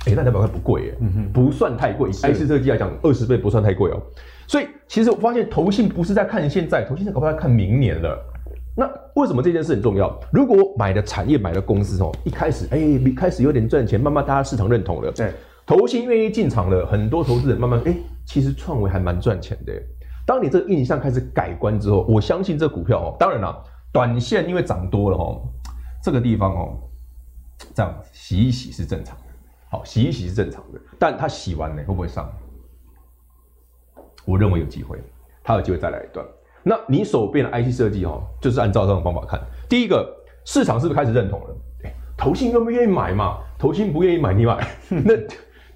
[0.05, 2.09] 哎、欸，那两百块不贵耶，嗯、不算太贵。
[2.09, 4.01] 以 IC 设计来讲，二十倍不算太贵哦。
[4.47, 8.17] 所以其实我发现投信不是在看现在，投信在搞不好在看明年了。
[8.75, 10.15] 那为什么这件事很重要？
[10.31, 15.31] 如果买的产业、买的公司哦，一开始哎，一开始有点赚钱，慢慢大家市场认同了，对，
[15.65, 19.73] 投信愿意进场了，很多投资人慢慢哎，其实创维还蛮赚钱的。
[20.27, 23.63] 当你这个印象开始改观之后，我相信这股票哦，当然了，
[23.93, 25.41] 短线因为涨多了哦，
[26.03, 26.77] 这个地方哦，
[27.73, 29.23] 这样洗一洗是正常的，
[29.69, 32.29] 好，洗一洗是正常的，但它洗完了会不会上？
[34.25, 35.01] 我认为有机会，
[35.41, 36.25] 它有机会再来一段。
[36.61, 40.13] 那你手边的 IC 设计哦，就是按照这种方法看，第一个
[40.43, 41.55] 市场是不是开始认同了？
[41.85, 43.37] 哎，投信愿不愿意买嘛？
[43.57, 45.13] 投信不愿意买，你买， 那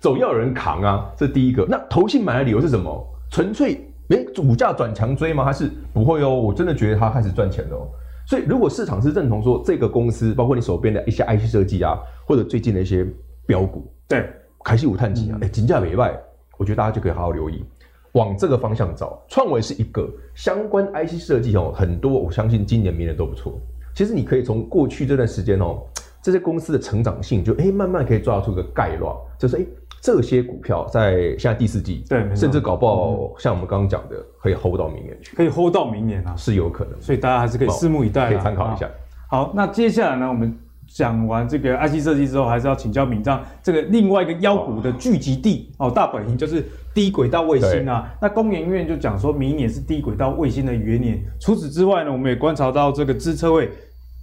[0.01, 1.65] 总要有人扛啊，这第一个。
[1.69, 3.07] 那投信买的理由是什么？
[3.29, 3.87] 纯粹。
[4.12, 5.43] 哎，股价转强追吗？
[5.43, 6.30] 还是不会哦？
[6.30, 7.88] 我真的觉得它开始赚钱了哦。
[8.28, 13.06] 所以，如果市场是认同说这个公司，包括你手边的一些 IC 设计啊，或者最近的一些
[13.45, 14.30] 标股，对，
[14.63, 16.15] 凯西五碳基啊，哎、嗯，金价没卖，
[16.58, 17.65] 我觉得大家就可以好好留意，
[18.13, 19.21] 往这个方向找。
[19.28, 23.60] 创维是一个相关 IC 设计哦，很多，我相信今年、明年都不错。
[23.93, 25.82] 其实你可以从过去这段时间哦，
[26.21, 29.65] 这些公司的成长性就，就哎，慢慢可以抓出个概论，就是哎。
[30.03, 38.89] 这些股票在现在第四季，对，甚至搞不好像我们刚刚讲的，可以 hold 到明年去，可以 hold 到明年啊，是有可能，所以大家还是可以拭目以待，可以参考一下。
[39.29, 40.57] 好，那接下来呢，我们
[40.88, 48.12] 讲完这个 IC 设计之后，还是要请教铭彰，这个另外一个妖股的聚集地哦，大本营就是低轨道卫星啊。
[48.19, 51.23] 那工研院就讲说，明年是低轨道卫星的元年。
[51.39, 53.69] 除此之外呢，我们也观察到这个资策会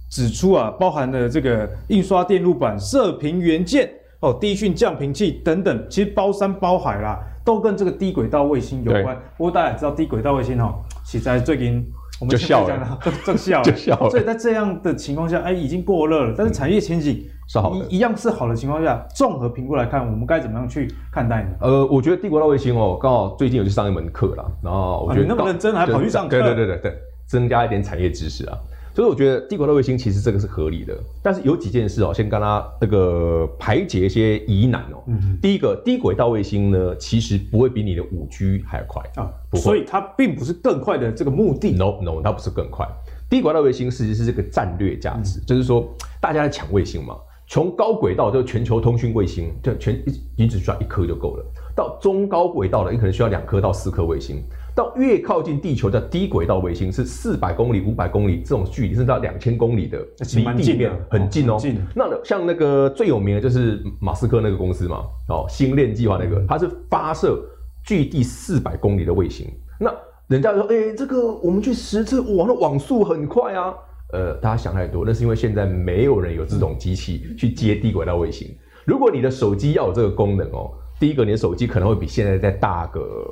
[0.09, 3.89] 指出啊，包含了这个印刷电路板、射频元件。
[4.21, 9.17] 哦，低讯降频器等等，其实包山包海啦，都跟这个低轨道卫星有关。
[9.37, 11.81] 不过大家也知道，低轨道卫星哦，其实在最近
[12.19, 14.09] 我们就笑了， 就笑了， 就笑了。
[14.09, 16.35] 所以在这样的情况下，哎，已经过热了。
[16.37, 21.49] 但是产业前景是好的，一样是好的情况下，综合评估来看，我们该怎么样去看待呢？
[21.61, 26.31] 呃，我觉得低轨道卫星哦，刚好最近有去上一门课啦，然后我觉得、啊、你那么认真，还跑去上课？
[26.31, 28.57] 对对对对对，增加一点产业知识啊。
[28.99, 35.01] 所以我觉得低轨道卫星其实这个是合理的，但是有几件事哦，先跟他那个排解一些疑难哦。
[35.07, 41.71] 嗯，第一个低轨道卫星呢，其实不会比你的五 G 还要快啊，不会，所以它并不是更快的这个目的。
[41.71, 42.85] No No，它不是更快。
[43.29, 45.87] 低轨道卫星实际是这个战略价值，嗯、就是说
[46.19, 47.15] 大家在抢卫星嘛。
[47.47, 49.97] 从高轨道就全球通讯卫星，就全
[50.35, 51.45] 你只需要一颗就够了。
[51.73, 54.43] 到中高轨道的，你可能需要两颗到四颗卫星。
[54.75, 59.99] 到越靠近地球的低轨道卫星是四百公里、五百公里这种距离，甚至到两千公里的，
[60.35, 61.57] 离地面很近哦。
[61.59, 67.41] 近那像那个最有名的就是马斯克那个公司嘛，哦，星链计划那个，它是发射
[67.83, 69.47] 距地四百公里的卫星。
[69.79, 69.93] 那
[70.27, 73.73] 人家说，哎、欸，这个我们去实测，哇，那网速很快啊。
[74.11, 78.47] 呃，大家想太多，那是因为现在没有人有这种机器去接低轨道卫星。
[78.85, 83.31] 如果你的手机要有这个功能哦，第一个，你的手机可能会比现在再大个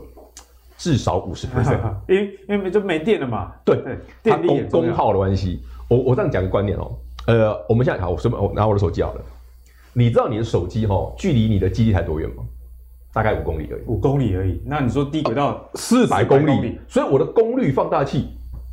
[0.77, 3.51] 至少五十 percent， 因为因为就没电了嘛。
[3.65, 3.81] 对，
[4.21, 5.61] 电力功功耗的关系。
[5.89, 6.91] 我我这样讲个观念哦，
[7.25, 9.21] 呃，我们现在好，我随便我拿我的手机好了。
[9.93, 12.43] 你知道你的手机哈、哦，距离你的基地台多远吗？
[13.13, 13.81] 大概五公里而已。
[13.87, 14.61] 五公里而已。
[14.63, 18.27] 那你说低轨道四百公里，所以我的功率放大器。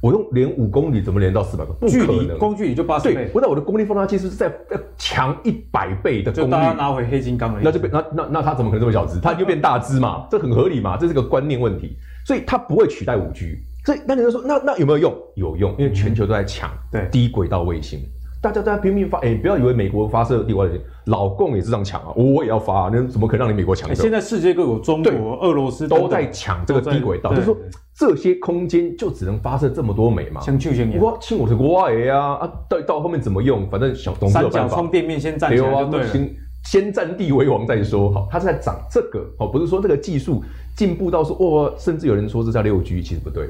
[0.04, 1.90] 我用连五公里怎么连到四百公里？
[1.90, 3.14] 距离光距离就八十倍。
[3.14, 6.46] 对，我在我的功率放大器是在要强一百倍的功率。
[6.46, 7.60] 就大家拿回黑金刚了。
[7.64, 9.18] 那就变那那那它怎么可能这么小只？
[9.18, 11.96] 它就变大只嘛，这很合理嘛，这是个观念问题。
[12.26, 13.56] 所以它不会取代五 G。
[13.86, 15.14] 所以那你就说，那那有没有用？
[15.36, 18.00] 有用，因为全球都在抢对低轨道卫星。
[18.44, 23.94] 大家都在拼命发，哎、欸，不要以为美国发射低轨道卫星，老共也是这样抢啊，我也要发啊，那怎么可能让你美国抢、欸？
[23.94, 27.56] 现在世界各国，中国、俄罗斯都在抢这个低轨道，就是说
[27.96, 30.42] 这些空间就只能发射这么多枚嘛。
[30.42, 33.66] 像去年，我亲我是国外呀啊，到到后面怎么用？
[33.70, 38.12] 反正小东西三角窗店面先占起来就对了，先先占地为王再说。
[38.12, 40.44] 好，它是在涨这个哦，不是说这个技术
[40.76, 43.48] 进步到说哦，甚至有人说这叫六 G，其实不对，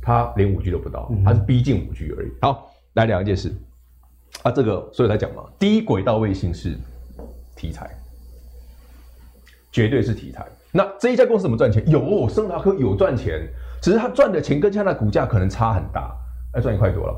[0.00, 2.28] 它连五 G 都不到，它是逼近五 G 而已。
[2.40, 3.52] 好，来两件事。
[4.42, 6.76] 啊，这个所以才讲嘛，低轨道卫星是
[7.56, 7.90] 题材，
[9.72, 10.46] 绝对是题材。
[10.70, 11.82] 那这一家公司怎么赚钱？
[11.88, 13.48] 有，升达科有赚钱，
[13.82, 16.14] 只是他赚的钱跟现在的股价可能差很大，
[16.54, 17.14] 要赚一块多了。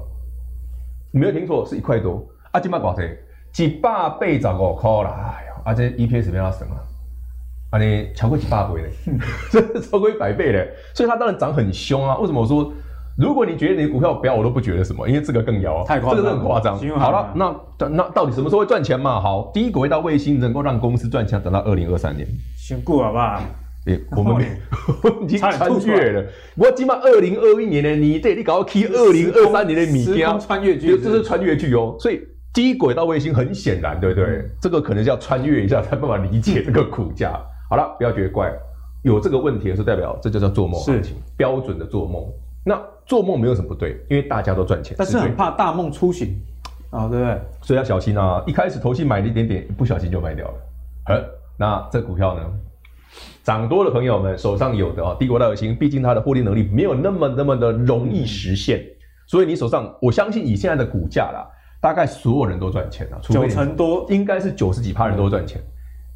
[1.12, 2.26] 你没有听错，是一块多。
[2.52, 3.02] 啊，今麦多少？
[3.52, 5.35] 几百倍十五块啦！
[5.37, 6.87] 哎呀，啊这 EPS 变哪省了？
[7.70, 8.90] 啊，你超过几百倍嘞，
[9.50, 12.16] 这 超过一百倍嘞，所以它当然涨很凶啊。
[12.18, 12.72] 为什么我说？
[13.16, 16.79] 如果你觉得你的股票不要，我都不觉得什么，因为这个更妖，太夸张，这个很夸张。
[16.99, 19.20] 好了，那那到底什么时候会赚钱嘛？
[19.20, 22.27] 好，低轨道卫星能够让公司赚钱，等到二零二三年。
[22.57, 23.40] 先过好不好？
[23.87, 26.25] 欸、 我们没，已经穿越了。
[26.55, 31.96] 我起码二零二一年的你对，你搞到 K 二零二三年的米标穿越剧，这是穿越剧哦。
[31.99, 32.20] 所以
[32.53, 34.25] 低轨道卫星很显然，对不对？
[34.25, 37.33] 嗯、这个可能是要穿越一下才办法理解这个股价。
[37.70, 38.53] 好了，不要觉得怪，
[39.03, 41.03] 有这个问题的是代表这就叫做梦行
[41.37, 42.23] 标准的做梦。
[42.62, 42.79] 那
[43.11, 46.40] 做梦没有什么不对，因为大家都赚钱，但是很怕大梦初醒
[46.90, 47.40] 啊，对不对？
[47.61, 48.40] 所以要小心啊！
[48.46, 50.55] 一开始投信买了一点点，不小心就卖掉了。
[51.09, 51.25] 嗯，
[51.59, 52.42] 那这股票呢，
[53.42, 58.81] 涨多的朋友们手上有的啊，低轨道卫星，毕竟它的获利能力没有那么那么的容易实现，
[59.27, 61.44] 所以你手上，我相信以现在的股价啦，
[61.81, 65.61] 大概所有人都赚钱了，九成多，应该是九十几趴人都赚钱。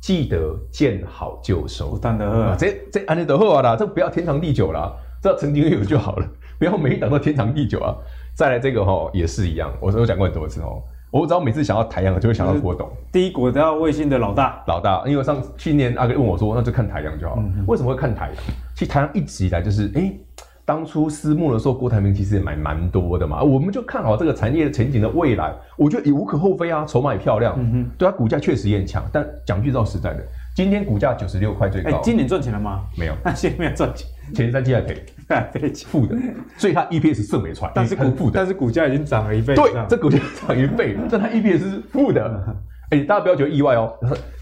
[0.00, 4.92] 记得见好就收，不但的这这安利的货啦，这不要天长地久啦。
[5.20, 7.94] 知道曾经有就好了，不要每一档都天长地久啊！
[8.34, 10.82] 再来这个哈也是一样，我我讲过很多次哦。
[11.10, 14.60] 我只要每次想到台阳，就会想到郭董，第一，国家卫星的老大。
[14.66, 17.36] 老大，因为上去年阿哥问我说，那就看台阳就好。
[17.38, 18.36] 嗯、哼为什么会看台阳？
[18.74, 20.20] 其实台阳一直以来就是，哎、欸，
[20.64, 23.40] 当初私募的时候，郭台铭其实也买蛮多的嘛。
[23.44, 27.54] 我们就看好这个产业前景的未来，我觉得也无可厚非啊，筹码也漂亮。
[27.58, 29.04] 嗯哼，对它股价确实也很强。
[29.12, 30.24] 但讲句实在的，
[30.56, 31.90] 今天股价九十六块最高。
[31.90, 32.80] 哎、欸，今年赚钱了吗？
[32.98, 35.00] 没有，那 现在没有赚钱，前三季还赔。
[35.86, 36.16] 负的，
[36.56, 39.54] 所以它 EPS 是没错，但是股负的，但是股价已经涨了一倍。
[39.54, 42.56] 对，这股价涨一倍，但它 EPS 是负的。
[42.90, 43.90] 哎，大家不要觉得意外哦，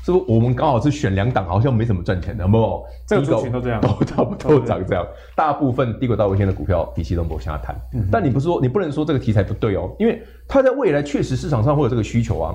[0.04, 2.82] 是不是我们刚好是选两档，好像没什么赚钱的，有没有？
[3.06, 5.06] 这个族群都这样，都差不多长这样。
[5.36, 7.76] 大部分低轨道卫星的股票底气都不向下谈。
[8.10, 12.52] 但你不是说，你不能说这个题材不对哦，因为它在未来确实市场上会有这个需求啊。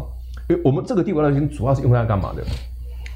[0.49, 2.43] 因为我们这个低轨道卫星主要是用它干嘛的？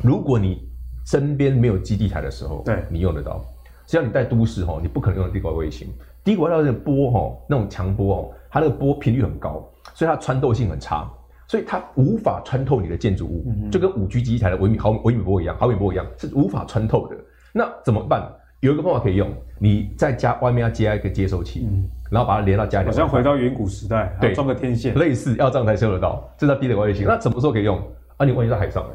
[0.01, 0.65] 如果你
[1.05, 3.45] 身边没有基地台的时候，对，你用得到。
[3.91, 5.85] 只要你在都市哈，你不可能用低轨道卫星。
[6.23, 11.11] 低轨道的波哈，那种强波哦，它那个波频率很高，所以它穿透性很差，
[11.45, 17.17] 所以它无法穿透你的建筑物，嗯、就跟五 G 基地台的微米毫微米波一样，毫米波一样是无法穿透的。
[17.51, 18.25] 那怎么办？
[18.61, 22.85] 有一个方法可以用，你在家外面要接一个接收器，嗯、然后把它连到家里。
[22.85, 27.05] 好像回到远古时代，对，装个天线，类似要这样才收得到，这叫低轨道卫星。
[27.05, 27.77] 那什么时候可以用？
[28.15, 28.93] 啊，你万一在海上呢？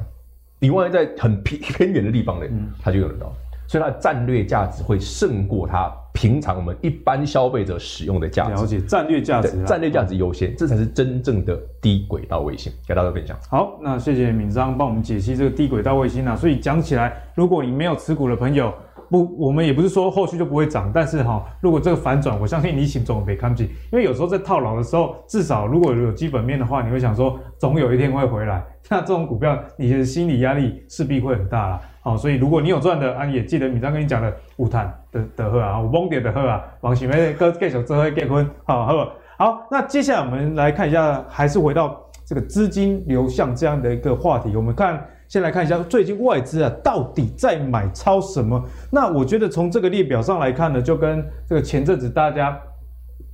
[0.59, 2.47] 你万一在很偏偏远的地方呢？
[2.49, 3.31] 嗯、它就用得到。
[3.67, 8.53] 所以它的战略价值会胜过它平常我们一般消费者使用的价值。
[8.53, 12.73] 了解战略价值，战略价值优先，这才是真正的低轨道卫星。
[12.87, 13.37] 给大家分享。
[13.51, 16.35] 好，那谢谢敏章帮我们解析这个低轨道卫星啊。
[16.35, 18.73] 所以讲起来，如果你没有持股的朋友，
[19.11, 28.65] 不，我们也不是说后续就不会涨，但是哈，如果这个反转，我相信你请总别看不起，因为有时候在套牢的时候，至少如果有基本面的话，你会想说总有一天会回来。
[28.89, 31.81] 那这种股票，你的心理压力势必会很大啦。
[32.01, 39.11] 好，所以如果你有赚的啊，也记得敏章跟你讲的五碳的的喝啊，五崩点的喝啊，王喜梅哥继续做会结婚，好喝。
[39.39, 45.05] 好，那接下来我们来看一下，还是回到这个资金流向这样的一个话题，我们看。
[45.29, 48.63] 先来看一下最近外资啊到底在买超什么？
[48.91, 52.57] 那我觉得从这个列表上来看呢，就跟这个前阵子大家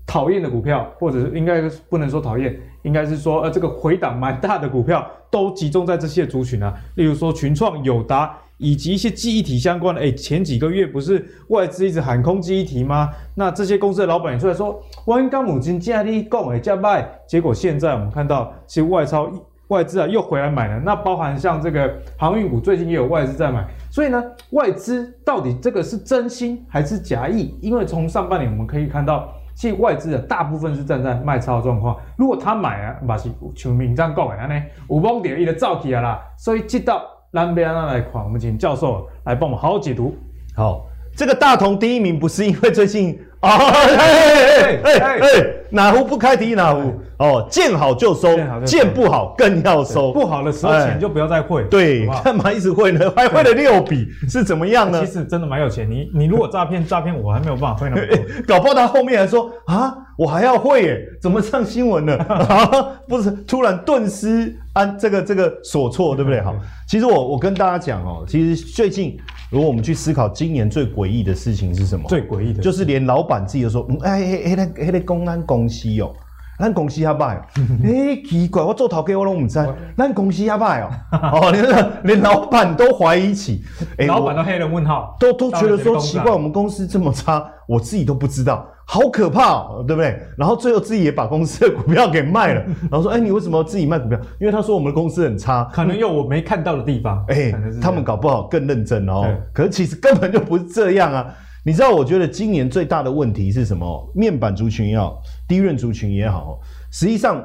[0.06, 10.00] 讨厌的股票，或者是应该不能说讨厌，应该是说呃这个回档蛮大的股票都集中在这些族群啊，例如说群创、友达以及一些记忆体相关的。
[10.00, 13.10] 诶，前几个月不是外资一直喊空记忆体吗？
[13.34, 19.30] 那这些公司的老板也出来说，我刚母亲价你讲诶价卖，结果现在我们看到其实外超。
[19.68, 27.56] 外资啊又回来买了，那包含像这个航运股，最近也有外资在买，所以呢，外资到底这个是真心还是假意？
[27.62, 31.96] 因为从上半年我们可以看到，其实外资的大部分是站在卖超的状况。
[32.16, 40.14] 如果他买啊，把是像明章讲的呢，五崩点一的造起来啦，所以接到南边来看，我们请教授来帮我们好好解读。
[40.54, 40.84] 好，
[41.16, 43.18] 这个大同第一名不是因为最近。
[43.42, 50.12] 啊，哎哎哎哎哎，哪壶不开提哪壶哦，见好就收，见不好更要收。
[50.12, 51.62] 不好的时候钱就不要再汇。
[51.70, 53.10] 对，干嘛一直汇呢？
[53.14, 55.06] 还汇了六笔，是怎么样呢？
[55.06, 55.88] 其实真的蛮有钱。
[55.88, 58.18] 你你如果诈骗 诈骗，我还没有办法汇那么多。
[58.46, 61.00] 搞不好他后面还说啊，我还要汇耶？
[61.20, 62.16] 怎么上新闻了？
[62.26, 66.40] 啊，不是，突然顿失安这个这个所措，对不对？
[66.40, 66.54] 好，
[66.88, 69.16] 其实我我跟大家讲哦，其实最近。
[69.50, 72.08] 如果我们去思考今年最诡异的事情是什么？
[72.08, 76.10] 最诡异的，就是连老板自己都说，嗯，哎，哎，那那个公安公司哦，
[76.58, 77.42] 咱公司还歹哦，
[77.84, 80.90] 哎，奇怪，我做头家我都不知道，咱公司还歹哦，
[81.42, 81.64] 哦，连
[82.04, 83.62] 连老板都怀疑起，
[83.98, 88.66] 哎， 老板都黑人问号，都都觉得说奇怪，我们公司这么差，我自己都不知道。
[88.84, 90.20] 好可怕哦，对不对？
[90.36, 92.60] 然后最后自己也把公司的股票给卖了，
[92.90, 94.18] 然后说：“哎，你为什么自己卖股票？
[94.40, 97.24] 因为他说我们的公司很差，可能有我没看到的地方。
[97.28, 99.24] 哎，他们搞不好更认真哦。
[99.54, 101.24] 可是其实根本就不是这样啊！
[101.64, 104.12] 你知道，我觉得今年最大的问题是什么？
[104.14, 107.44] 面板族群也好，低润族群也好，实际上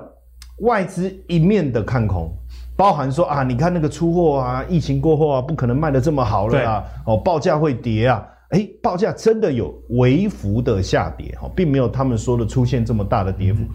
[0.60, 2.32] 外资一面的看空，
[2.76, 13.62] 包含说啊，你看那个出货啊，疫情过后啊，不可能卖的这么好了啊，哦，报价会跌啊。”哎，报价真的有微幅的下跌哈，并没有他们说的出现这么大的跌幅。
[13.62, 13.70] 嗯、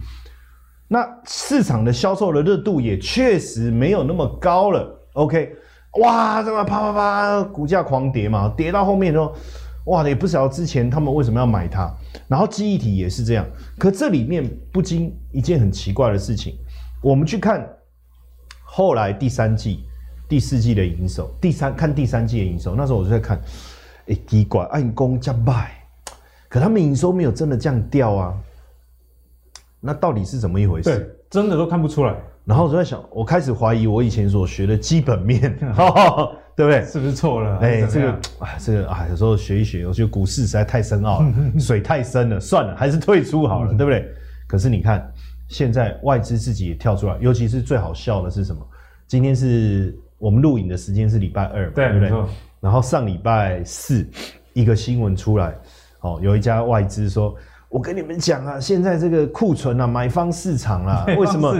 [0.87, 4.99] 那市场的销售的热度也确实没有那么高了。
[5.13, 5.55] OK，
[6.01, 9.31] 哇，这么啪啪啪，股价狂跌嘛，跌到后面说，
[9.85, 11.93] 哇，也不晓得之前他们为什么要买它。
[12.27, 13.45] 然后记忆体也是这样，
[13.77, 16.55] 可这里面不禁一件很奇怪的事情，
[17.01, 17.67] 我们去看
[18.63, 19.83] 后来第三季、
[20.27, 23.39] 第四季的营收，第三看第三季的营收，那时候我就在看。
[24.05, 25.71] 哎，奇怪，按工加卖，
[26.49, 28.33] 可他们营收没有真的降掉啊，
[29.79, 30.89] 那到底是怎么一回事？
[30.89, 32.13] 对，真的都看不出来。
[32.43, 35.57] 然后我就在想，我开始怀疑我以前所学的基本面，
[36.55, 36.85] 对不对？
[36.85, 37.57] 是不是错了？
[37.59, 44.07] 哎，这个，啊，这个，啊，有时候学一学，我觉得股市实在太深奥了，水太深了，算了，还是退出好了，对不对？
[44.47, 45.05] 可是你看，
[45.47, 48.61] 现在外资自己也跳出来，尤其是最好笑的是什么？
[49.07, 52.11] 今天是我们录影的时间是礼拜二，对不对？
[52.59, 54.07] 然后上礼拜四，
[54.53, 55.53] 一个新闻出来，
[55.99, 57.35] 哦，有一家外资说
[57.67, 61.53] ：“我跟你们讲啊，现在这个库存啊，买方市场啦， 为什么？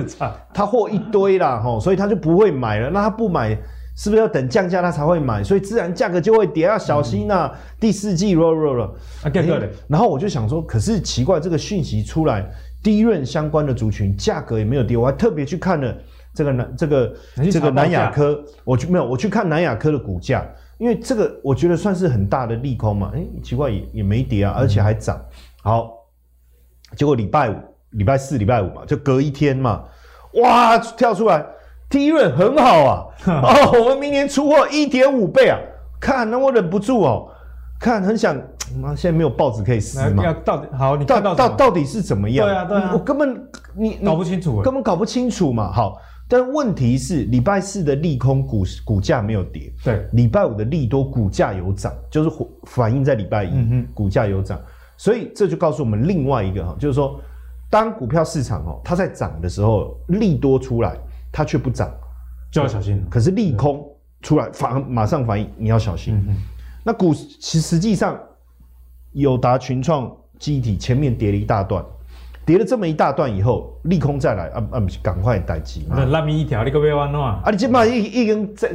[0.54, 2.90] 他货一堆啦，吼，所以他就不会买了。
[2.90, 3.58] 那他不买，
[3.96, 5.44] 是不是要等降价他才会买？
[5.44, 7.52] 所以自然价格就会跌，要小心呐、啊。
[7.54, 8.86] 嗯、第四季 roll roll 了
[9.24, 9.70] 啊，对对。
[9.88, 12.50] 然后我就想说，可是奇怪，这个讯息出来，
[12.82, 15.96] 低润相关的族群价格也没有跌，我还特别去看了
[16.34, 17.16] 这个南这个
[17.52, 20.46] 这个南亚科，我去没有，我去看南亚科的股价。”
[20.80, 25.24] 因为这个我觉得算是很大的利空嘛，哎，奇怪也也没跌啊，而且还涨。
[25.62, 25.94] 好，
[26.98, 27.56] 结果礼拜五、
[27.92, 29.84] 礼拜四、礼拜五嘛，就隔一天嘛，
[30.42, 31.46] 哇，跳出来，
[31.94, 35.60] 低润很好啊， 哦，我们明年出货一点五倍啊，
[36.00, 37.30] 看，那我忍不住哦，
[37.80, 38.36] 看很想，
[38.82, 40.24] 妈，现在没有报纸可以撕嘛？
[40.24, 42.48] 要到底好，你到到到到底是怎么样？
[42.48, 46.02] 对啊，对啊，我根本你搞不清楚，根本搞不清楚嘛，好。
[46.28, 52.32] 但问题是，礼拜四的利空股股价没有跌，对，礼拜五的利多股价有涨，就是
[52.64, 54.60] 反映在礼拜一，嗯、股价有涨，
[54.98, 57.20] 所以这就告诉我们另外一个哈，就是说，
[57.70, 60.96] 当股票市场哦它在涨的时候，利多出来
[61.34, 61.92] 它却不涨，
[62.50, 63.06] 就要小心。
[63.10, 63.86] 可是利空
[64.22, 66.24] 出来反而马上反应，你要小心。
[66.30, 66.38] 嗯、
[66.86, 68.18] 那股其实际上，
[69.12, 70.10] 友达、群创、
[70.40, 71.84] 记忆体前面跌了一大段。
[72.46, 74.84] 跌了这么一大段以后，利空再来啊啊！
[75.02, 75.88] 赶快待机。
[75.90, 77.40] 那拉米一条，你个别弯喏啊！
[77.46, 78.70] 啊，你这嘛一一根在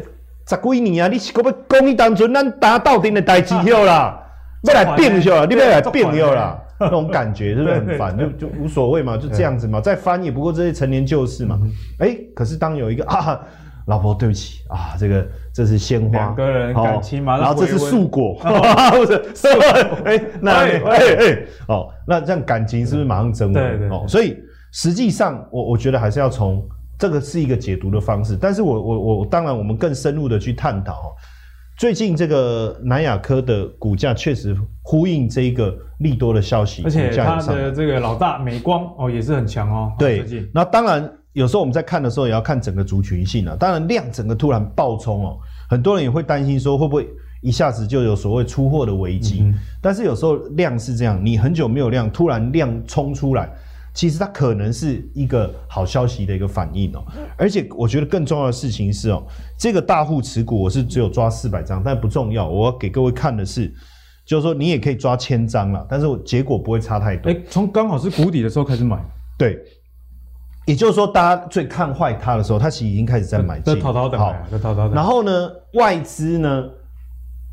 [0.46, 4.18] 十几年啊，你是可要讲一当阵咱打斗阵的代志了啦，
[4.62, 8.16] 要来变去了，你要来变了啦， 那种感觉是不是很烦？
[8.16, 11.58] 就就无所谓嘛，就这样子嘛，再翻也不过这些陈年旧事嘛。
[11.98, 13.40] 哎，可是当有一个啊，
[13.86, 19.48] 老婆对不起啊，这个这是鲜花，两个人感情嘛，然后这是素果， 不是，
[20.04, 23.78] 哎，那哎哎，哦，那这样感情是不是马上升温？
[23.78, 24.36] 对对，哦，所以
[24.72, 26.66] 实际上我我觉得还是要从。
[27.00, 31.14] 这个是一个解读的方式，但是我我我当然我们更深入的去探讨，
[31.78, 39.92] 最近这个南亚科的股价确实呼应这一个利多的消息，而且它的这个老大美光哦也是很强哦。
[39.96, 45.38] 对，那当然有时候我们在看的时候也要看整个族群性啊，当然量整个突然暴冲哦，
[45.70, 47.08] 很多人也会担心说会不会
[47.42, 53.48] 一下子就有所谓出货的危机，嗯、但是有时候量是这样，你很久没有量，突然量冲出来。
[53.98, 57.04] 其实它可能是一个好消息的一个反应哦，
[57.36, 59.20] 而且我觉得更重要的事情是哦，
[59.58, 62.48] 这个大户持股我是只有抓四百张，但不重要。
[62.48, 63.74] 我要给各位看的是，
[64.24, 67.28] 就是说你也可以抓千张了，但是我结果不会差太多。
[67.28, 69.04] 哎，从刚好是谷底的时候开始买，
[69.36, 69.58] 对，
[70.64, 74.32] 也就是说大家最看坏它的时候，它其实已经开始在买进，淘淘的，好，
[74.62, 74.94] 淘淘的。
[74.94, 76.64] 然后呢，外资呢，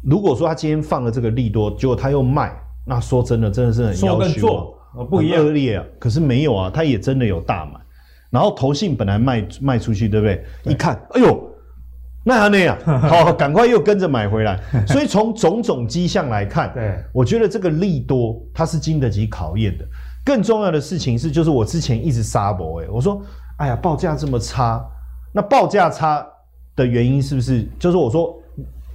[0.03, 4.74] 如果说他今天放了这个利多，结果他又卖，那说真的，真的是很要求。
[4.95, 5.83] 哦，不一样，恶劣啊！
[5.99, 7.79] 可是没有啊，他也真的有大买，
[8.29, 10.43] 然后投信本来卖卖出去，对不对？
[10.63, 11.49] 对一看，哎呦，
[12.23, 14.59] 那还那样， 好，赶快又跟着买回来。
[14.87, 19.85] 所以从种种迹象来看，对，我觉得这个利多它是经得起考验的。
[20.23, 23.21] 更重要的事情是，就是我之前一直杀博哎，我说，
[23.57, 24.83] 哎呀，报价这么差，
[25.33, 26.25] 那报价差
[26.75, 28.35] 的原因是不是就是我说，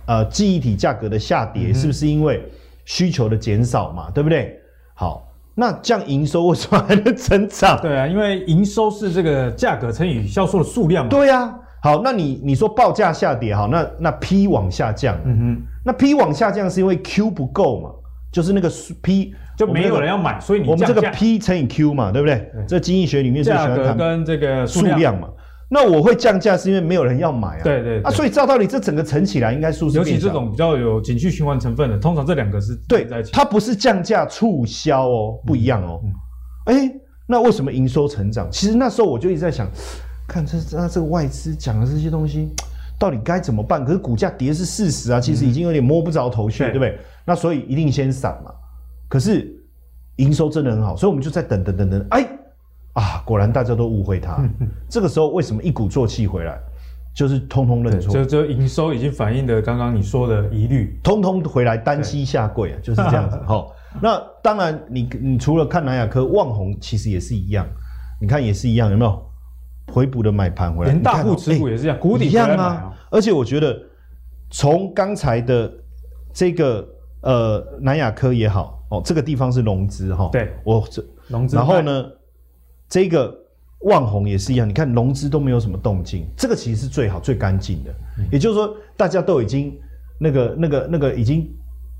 [0.06, 2.42] 呃，记忆体价格的下跌是不是因为
[2.84, 4.10] 需求的减少嘛？
[4.12, 4.58] 对不对？
[4.94, 5.26] 好。
[5.54, 7.78] 那这样营收为什么还能成长？
[7.82, 11.10] 对啊，因为营收是这个价格乘以销售的数量嘛。
[11.10, 17.90] 对啊，好，那你你说报价下跌，好，那那 P 往下降，嗯哼，那 P 往下降是因为 Q 不够嘛？
[18.32, 18.70] 就是那个
[19.02, 22.36] P 就没有人要买，所以你我们这个 P 乘以 Q 嘛，对不对？
[22.54, 25.28] 对这经济学里面是价格跟这个数量嘛。
[25.72, 36.00] 那我会降价是因为没有人要买啊，对对，对啊，所以照道理这整个乘起来应该数是，尤其这种比较有景气循环成分的，通常这两个是对在一起，它不是降价促销哦，不一样哦。
[36.64, 38.48] 哎、嗯嗯欸，那为什么营收成长？
[38.50, 39.70] 其实那时候我就一直在想，
[40.26, 42.48] 看这那这个外资讲的这些东西
[42.98, 43.84] 到底该怎么办？
[43.84, 46.98] 可是股价跌是事实啊，其实已经有点摸不着头绪，嗯、对不对？
[47.24, 48.50] 那所以一定先散嘛。
[49.08, 49.48] 可是
[50.16, 52.28] 营收真的很好，所以我们就在等等等等，哎。
[52.94, 54.42] 啊，果然大家都误会他。
[54.88, 56.58] 这个时候为什么一鼓作气回来，
[57.14, 58.12] 就是通通认错。
[58.12, 63.36] 就就营收已经反映了刚刚你说的疑虑，通通回来单膝下跪啊，就是这样子。
[63.46, 63.64] 哈，
[64.02, 67.66] 那当然你你除了看南亚科、望红，其实也是一样。
[68.20, 69.30] 你看也是一样，有没有
[69.92, 70.90] 回补的买盘回来？
[70.90, 72.92] 连大户持股也是一样，谷底一样啊。
[73.08, 73.80] 而且我觉得
[74.50, 75.72] 从刚才的
[76.32, 76.86] 这个
[77.22, 80.28] 呃南亚科也好哦，这个地方是融资哈。
[80.32, 82.04] 对，我这融资，然后呢？
[82.90, 83.34] 这个
[83.82, 87.90] 旺红也是一样，你看融资都没有什么动静，这个其实是最好最干净的。
[88.18, 89.72] 嗯、也就是说，大家都已经
[90.18, 91.48] 那个那个那个已经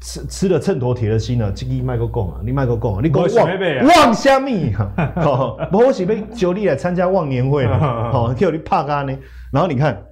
[0.03, 1.51] 吃吃了秤砣铁了心了。
[1.53, 3.49] 这个卖个供啊，你卖个供啊，你给我旺
[3.87, 4.75] 旺虾米？
[5.73, 7.79] 不我是被叫你来参加旺年会了，
[8.13, 9.17] 好， 叫你怕咖呢。
[9.51, 10.05] 然后你看。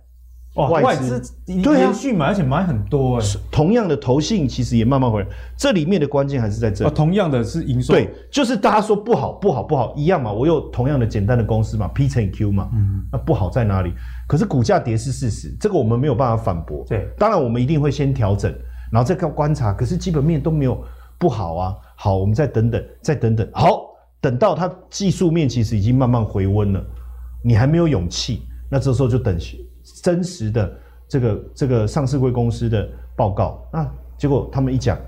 [0.66, 3.26] 外资连续买，而且买很多哎。
[3.50, 6.90] 同样的投信其实也慢慢回来，这里面的关键还是在这里。
[6.94, 10.32] 同样的是营收，对，就是大家说不好不好不好一样嘛。
[10.32, 13.92] 我有同样的简单的公司嘛，P 乘以 Q 嘛，嗯，那不好在哪里？
[14.26, 16.84] 可是股价跌是事实，这个我们没有办法反驳。
[16.88, 18.52] 对，当然我们一定会先调整，
[18.90, 19.72] 然后再看观察。
[19.72, 20.82] 可是基本面都没有
[21.18, 23.82] 不好啊，好，我们再等等，再等等，好，
[24.20, 26.84] 等到它技术面其实已经慢慢回温了，
[27.42, 29.38] 你还没有勇气，那这时候就等。
[30.02, 30.78] 真实的
[31.08, 34.98] 这个这个上市贵公司的报告，那结果他们一讲，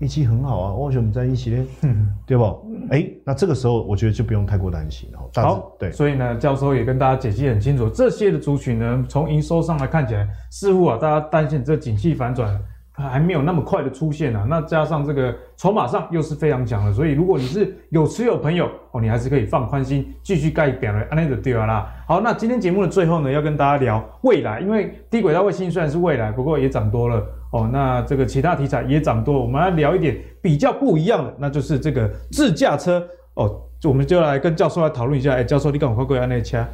[0.00, 1.66] 业绩很好啊，为什么在一起呢？
[1.82, 2.44] 嗯，对不？
[2.90, 5.18] 哎、欸，那这个时候我觉得就不用太过担心了。
[5.42, 12.60] 好，对，所以呢，教授也跟大家解析很清楚，这些的族群呢，从营收上来看起来，似乎啊，大家担心这景气反转。
[12.96, 21.94] 还没有那么快的出现啊，那加上这个筹码上又是非常强的，所以如果你是有持有朋友哦，你还是可以放宽心，继续盖表的安利的对啊啦。
[22.08, 27.22] 好，那今天节目的最后呢，要跟大家聊未来，因为低轨道卫星虽然是未来，不过也涨多了
[27.52, 27.68] 哦。
[27.72, 33.62] 那这个其他题材也涨多了，我们来聊一点比较不一样的，那就是这个自驾车哦。
[33.84, 35.34] 我们就来跟教授来讨论一下。
[35.34, 36.64] 哎，教授，你赶快过来那车，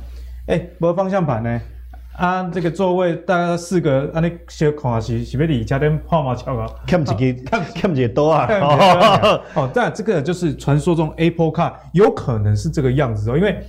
[0.47, 1.61] 哎，没方向盘呢？
[2.17, 6.67] 啊，这个座位大概四个，啊，你小看是是不是加点泡毛桥啊？
[6.87, 8.47] 看一个，看看一个多啊！
[9.55, 13.65] 哦，但这个就是传说中 Apple Car 有可能是这个样子哦，因为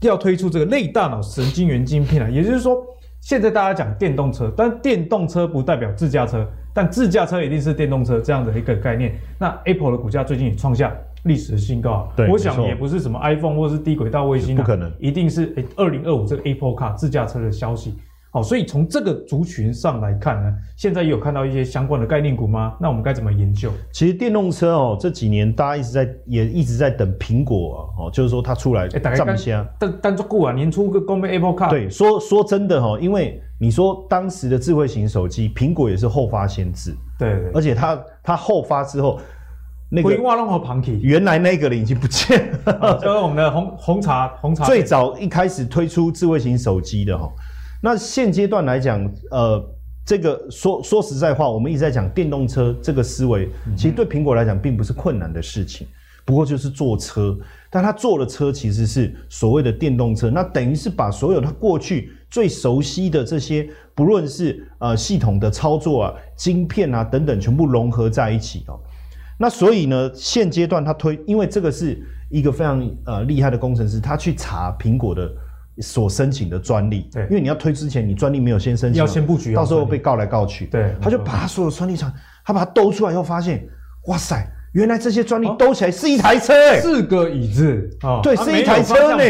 [0.00, 2.76] 要推出这个类大脑神经元晶片啊，也就是说，
[3.20, 9.14] 现在大家讲电动车，但电动车不代表自驾车，但自驾车一定是电动车这样的一个概念。
[9.38, 10.90] 那 Apple 的股价最近也创下
[11.24, 17.94] 历史的新高，对，我想也不是什么 iPhone 或是低轨道卫星，不可能，一定是诶二零二五这个 Apple Car 自驾车的消息。
[18.30, 22.74] 好，所以从这个族群上来看呢，现在有看到一些相关的概念股吗？
[22.80, 23.70] 那我们该怎么研究？
[23.92, 39.20] 其实电动车哦，这几年大家一直在也一直在等苹果啊，哦，就是说它出来，哎，大概先，但但这过完年初个公布 Apple Car，对，说说真的哈，因为你说当时的智慧型手机，苹果也是后发先至，对，对，而且它它后发之后，
[39.88, 47.30] 那个和原来那个人已经不见了，就是我们的红红茶红茶，最早一开始推出智慧型手机的哈。
[47.80, 49.62] 那现阶段来讲，呃，
[50.04, 55.86] 这个说说实在话，我们一直在讲电动车这个思维，其实对苹果来讲并不是困难的事情，
[56.24, 57.36] 不过就是坐车，
[57.70, 68.80] 但他坐的车其实是所谓的电动车，那等于是把所有他过去最熟悉的这些，不论是呃系统的操作啊、晶片啊等等，全部融合在一起哦。
[69.38, 71.98] 那所以呢，现阶段他推，因为这个是
[72.30, 75.30] 一个非常呃厉害的工程师，他去查苹果的。
[75.80, 80.66] 所申请的专利，对，因为你要推之前，你专利没有先申请，要先布局，到时候被告来告去。
[80.66, 82.12] 对，他就把他所有专利厂，
[82.44, 83.66] 他把它兜出来以后，发现，
[84.06, 89.24] 哇塞，原来这些专利兜起来是一台车，哎，四个椅子，哦，对，是一台车呢。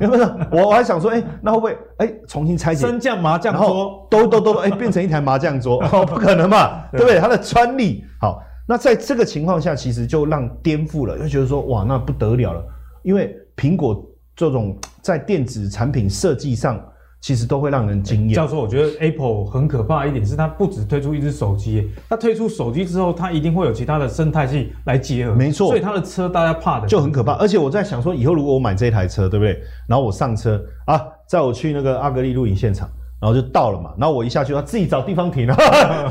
[0.00, 0.24] 有没有？
[0.50, 7.20] 我我还想说，哎，那会不会，哎，重新拆解，升降麻将桌，兜兜兜，哎，变成一台麻将桌， 哦，不可能嘛，对不对？
[7.20, 12.64] 它的专利，好，那在这个情况下，其实就让颠覆了，就觉得说，哇，那不得了了，
[13.02, 14.04] 因为苹果。
[14.36, 16.84] 这种在电子产品设计上，
[17.20, 18.34] 其实都会让人惊艳。
[18.34, 25.36] 教授，我觉得 Apple 很可怕一点是，它不只推出一只手机，它推出手机之后，它一定会有其他的生态系来结合。
[25.36, 27.34] 没错，所以它的车大家怕的就很可怕。
[27.34, 29.62] 而且我在想说，以后如果我买这台车，对不对？
[29.86, 32.90] 然后我上车啊，载我去那个阿格力录影现场，
[33.24, 33.94] 然后就到了嘛。
[33.96, 35.56] 然后我一下去，他自己找地方停 了，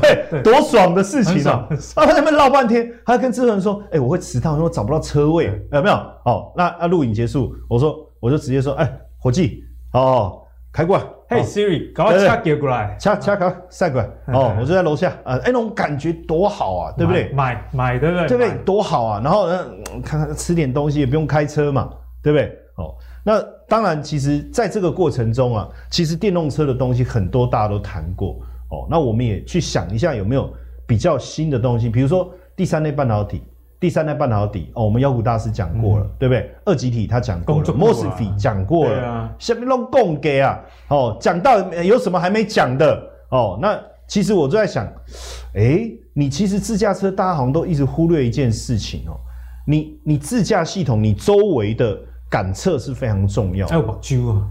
[0.00, 1.68] 对，多爽的事情啊！
[1.94, 5.94] 啊，他在那边绕半天，还要跟制作人说：“哎，我会迟到，因为我找不到车位，有没有？”
[6.24, 7.94] 好，那那录影结束，我说。
[8.24, 9.62] 我就直接说，哎、欸，伙计，
[9.92, 10.40] 哦，
[10.72, 17.30] 开过来，嘿、hey, Siri，赶快掐给过来，掐掐卡塞过来，哦，我就在楼下，啊，哎，那种感觉多好啊，对不对？
[17.34, 18.26] 买买对不对？
[18.28, 18.54] 对不对？
[18.64, 19.20] 多好啊！
[19.22, 19.62] 然后呢，
[20.02, 21.90] 看看吃点东西也不用开车嘛，
[22.22, 22.46] 对不对？
[22.78, 22.94] 哦，
[23.24, 28.36] 那当然，其实在这个过程中啊，其实电动车的东西很多，大家都谈过，
[28.70, 30.52] 哦，那我们也去想一下有没有
[30.86, 33.42] 比较新的东西，比如说第三类半导体。
[33.80, 36.50] 第三代半导体哦，我们妖股大师讲过了，嗯、对不对？
[36.64, 40.58] 二极体他讲过了，MOSFET 讲过了，下面弄供给啊，
[40.88, 42.98] 哦，讲到有什么还没讲的
[43.28, 43.58] 哦？
[43.60, 44.90] 那其实我就在想，
[45.54, 49.20] 哎，你其实自驾车大家好像都一直忽略一件事情哦，
[49.66, 51.98] 你你自驾系统你周围的
[52.30, 53.66] 感测是非常重要，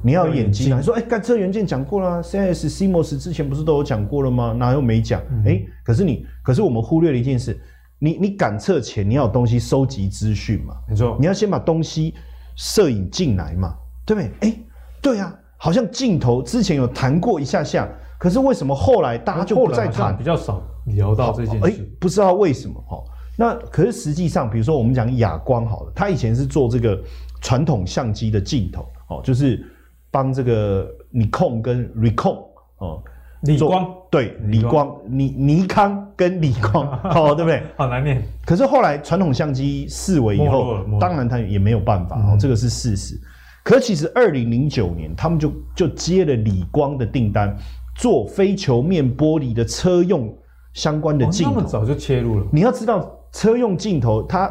[0.01, 0.77] 你要有眼睛啊。
[0.79, 4.53] 你说哎，感测元件讲过了，CIS、CMOS 之前不是都有讲过了吗？
[4.53, 5.19] 哪又没讲？
[5.45, 7.59] 哎、嗯，可是你，可是我们忽略了一件事。
[7.99, 10.75] 你你感测前你要有东西收集资讯嘛？
[10.89, 12.13] 没错，你要先把东西
[12.57, 14.31] 摄影进来嘛，对不对？
[14.41, 14.59] 哎，
[15.01, 20.17] 对啊，好像镜头之前有谈过一下下，可是为什么后来大家就不再谈？
[20.17, 21.65] 比较少聊到这件事。
[21.65, 23.01] 哎，不知道为什么哈？
[23.37, 27.01] 那可是实际上，比如说我们讲哑光好了，他以前是做这个
[27.43, 29.63] 传统相机的镜头哦，就是
[30.09, 32.43] 帮这个尼康跟 Recon
[32.79, 33.03] 哦。
[33.41, 37.61] 理光对，理光，尼尼康跟理光， 哦，对不对？
[37.75, 38.23] 好难念。
[38.45, 43.19] 可是后来传统相机视为以后，当然他也没有办法，哦，这个是事实。
[43.61, 47.53] 可其实二零零九年，他们就就接了理光的订单，
[47.97, 50.33] 做非球面玻璃的车用
[50.73, 51.53] 相关的镜头。
[51.53, 52.45] 那么早就切入了。
[52.49, 54.49] 你要知道，车用镜头它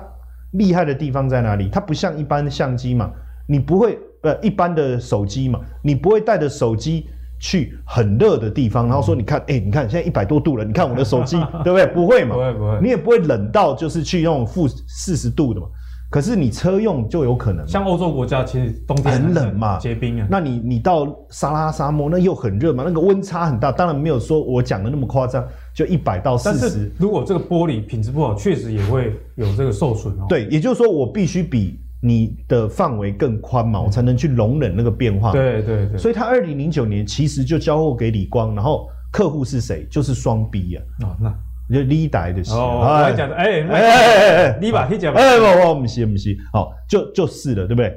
[0.52, 1.68] 厉害的地方在哪里？
[1.70, 3.10] 它不像一般的相机嘛，
[3.46, 7.06] 你不会呃一般的手机嘛，你不会带着手机。
[7.44, 11.84] 去很热的地方，然后说：“你看，哎、你看现在一百多度了，你看我的手机， 对不对？
[11.88, 12.36] 不会嘛？
[12.36, 15.66] 不会不会，你也不会冷到就是去那种负四十度的嘛。
[16.12, 20.26] 可是你车用就有可能，像欧洲国家其实冬天很冷嘛，结冰啊。
[20.30, 23.72] 那你你到撒拉沙漠，那又很热嘛，那个温差很大。
[23.72, 25.42] 当然没有说我讲的那么夸张，
[25.74, 26.92] 就一百到四十。
[26.98, 30.26] 如果这个玻璃品质不好，确实也会有这个受损哦。
[30.28, 31.80] 对，也就是说我必须比。
[32.04, 35.30] 你的范围更宽嘛，我才能去容忍那个变化。
[35.30, 39.86] 对对对，所以他二零零九年其实就交货给李光，然后客户是谁？
[39.88, 40.82] 就是双 B 啊。
[41.04, 41.32] 哦，那
[41.72, 42.42] 就历代的。
[42.52, 45.14] 哦，我还讲的，哎哎哎哎，你把你讲。
[45.14, 47.94] 哎，不不，不是不是，好，就就是了，对不对？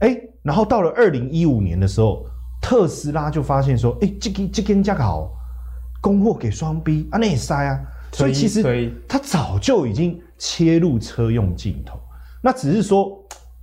[0.00, 2.24] 哎，然后到了二零一五年的时候，
[2.60, 5.30] 特斯拉就发现说，哎，这个这根价好，
[6.00, 7.78] 供货给双 B 啊，那也塞啊。
[8.12, 12.00] 所以其实他早就已经切入车用镜头，
[12.42, 13.16] 那只是说。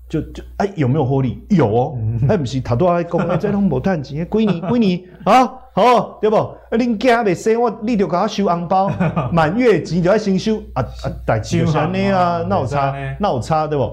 [0.07, 1.43] 就就哎，有没有获利？
[1.49, 1.97] 有哦，
[2.29, 5.51] 哎、嗯，不是他都爱讲，哎，这种无赚钱，归你归你啊！
[5.75, 6.37] 哦，对不？
[6.37, 8.89] 啊，恁囝未生我，你就给我收红包，
[9.31, 11.11] 满月钱就要先收啊啊！
[11.25, 13.83] 代志就是安尼啊，那有差，那有差，对不？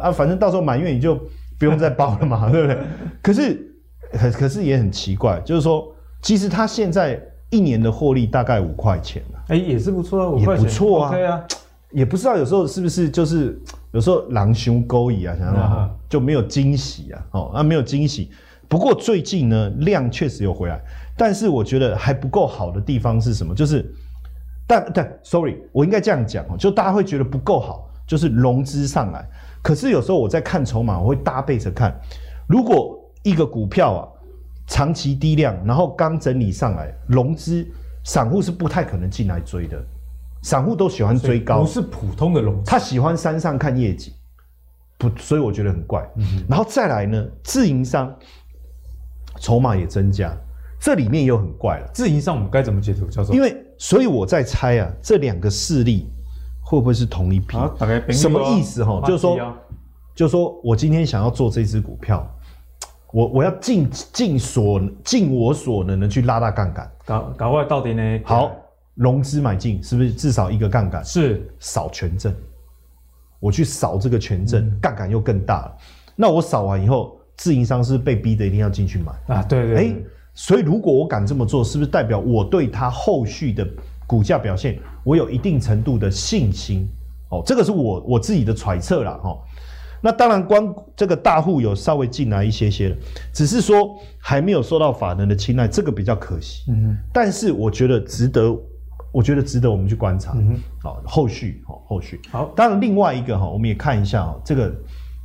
[0.00, 1.14] 啊，反正到时候满月你就
[1.58, 2.78] 不用再包了嘛， 对不对？
[3.22, 3.54] 可是
[4.12, 5.86] 可可是也很奇怪，就是说，
[6.22, 7.20] 其实他现在
[7.50, 11.44] 一年的获利大概五块钱哎、欸，也是不错啊，五块钱也不错啊，
[11.92, 13.60] 也不知道有时候是不是就是
[13.92, 18.30] 有时候狼熊勾引啊，想想、嗯、就没有惊喜啊，哦，啊没有惊喜。
[18.68, 20.80] 不过最近呢，量确实有回来，
[21.16, 23.54] 但是我觉得还不够好的地方是什么？
[23.54, 23.84] 就是，
[24.66, 29.26] 但但，sorry，我应该这样讲哦，就大家会觉得不够好，就是融资上来。
[29.62, 31.98] 可是有时候我在看筹码，我会搭配着看。
[32.46, 34.08] 如果一个股票啊
[34.68, 37.66] 长期低量，然后刚整理上来，融资
[38.04, 39.82] 散户是不太可能进来追的。
[40.42, 44.12] 散户都喜欢追高，不是普通的融资，他喜欢山上看夜景，
[44.96, 46.08] 不，所以我觉得很怪。
[46.48, 48.14] 然后再来呢，自营商
[49.40, 50.36] 筹码也增加，
[50.80, 51.90] 这里面又很怪了。
[51.92, 53.06] 自营商我们该怎么解读？
[53.06, 56.10] 叫做因为，所以我在猜啊，这两个势力。
[56.68, 57.56] 会不会是同一批？
[57.56, 57.72] 啊、
[58.10, 58.84] 什么意思？
[58.84, 59.38] 哈，就是说，
[60.16, 62.28] 就是说我今天想要做这只股票，
[63.12, 68.20] 我我要尽尽所尽我所能的去拉大杠杆，搞搞坏到底呢？
[68.24, 68.50] 好，
[68.96, 71.04] 融资买进是不是至少一个杠杆？
[71.04, 72.34] 是扫权证，
[73.38, 75.76] 我去扫这个权证，杠杆、嗯、又更大了。
[76.16, 79.40] 那我扫完以后，自营商是被逼的一定要进去买啊？
[79.44, 80.04] 对对，对，哎、欸，
[80.36, 83.66] 所以如果我敢这么做，是不是代表我对它后续的？
[84.08, 86.86] 股价表现，我有一定程度的信心，
[87.28, 89.36] 哦，这个是我我自己的揣测啦，哈。
[90.00, 92.96] 那当然，光这个大户有稍微进来一些些了，
[93.32, 96.70] 只是说还没有受到法人的青睐，这个比较可惜。
[96.70, 96.96] 嗯哼。
[97.12, 98.56] 但是我觉得值得，
[99.10, 100.34] 我觉得值得我们去观察。
[100.36, 100.60] 嗯哼。
[100.84, 102.20] 好，后续，好，后续。
[102.30, 104.72] 好，当然另外一个哈，我们也看一下哦，这个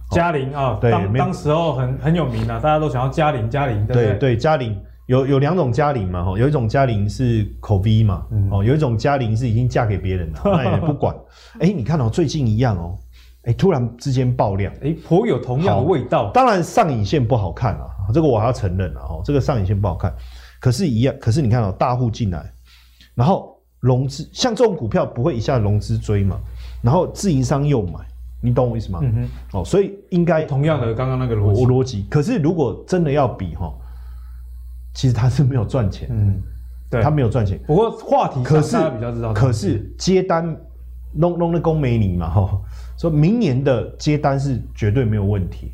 [0.09, 4.75] 嘉玲啊，对，当当时候很很有名啊，大家都想要嘉玲，嘉玲，对对，对，嘉麟。
[5.11, 11.13] 有有两种嘉玲嘛，哈，有一种嘉玲是口 V 嘛，哦、嗯，有一种嘉玲是已经嫁给别人了， 那也不管。
[11.55, 12.97] 哎、欸，你看哦，最近一样哦，
[13.43, 16.31] 哎、欸，突然之间爆量，哎、欸，颇有同样的味道。
[16.33, 20.15] 当然上影线不好看啊，这个我还要承认啊，哦，这个上影线不好看。
[20.61, 22.49] 可是，一样，可是你看哦，大户进来，
[23.13, 26.37] 然后融资，像这种股票不会一下融资追嘛，
[26.81, 27.99] 然后自营商又买，
[28.41, 28.99] 你懂我意思吗？
[29.03, 29.13] 嗯
[29.51, 32.05] 哼，哦，所以应该同样的刚刚那个逻辑逻辑。
[32.09, 33.69] 可是如果真的要比哈。
[34.93, 36.41] 其实他是没有赚钱，嗯，
[36.89, 37.59] 对，他没有赚钱。
[37.65, 40.55] 不过话题可是大家比较知道，可是接单
[41.13, 42.61] 弄弄的工没你嘛哈，
[42.97, 45.71] 说明年的接单是绝对没有问题。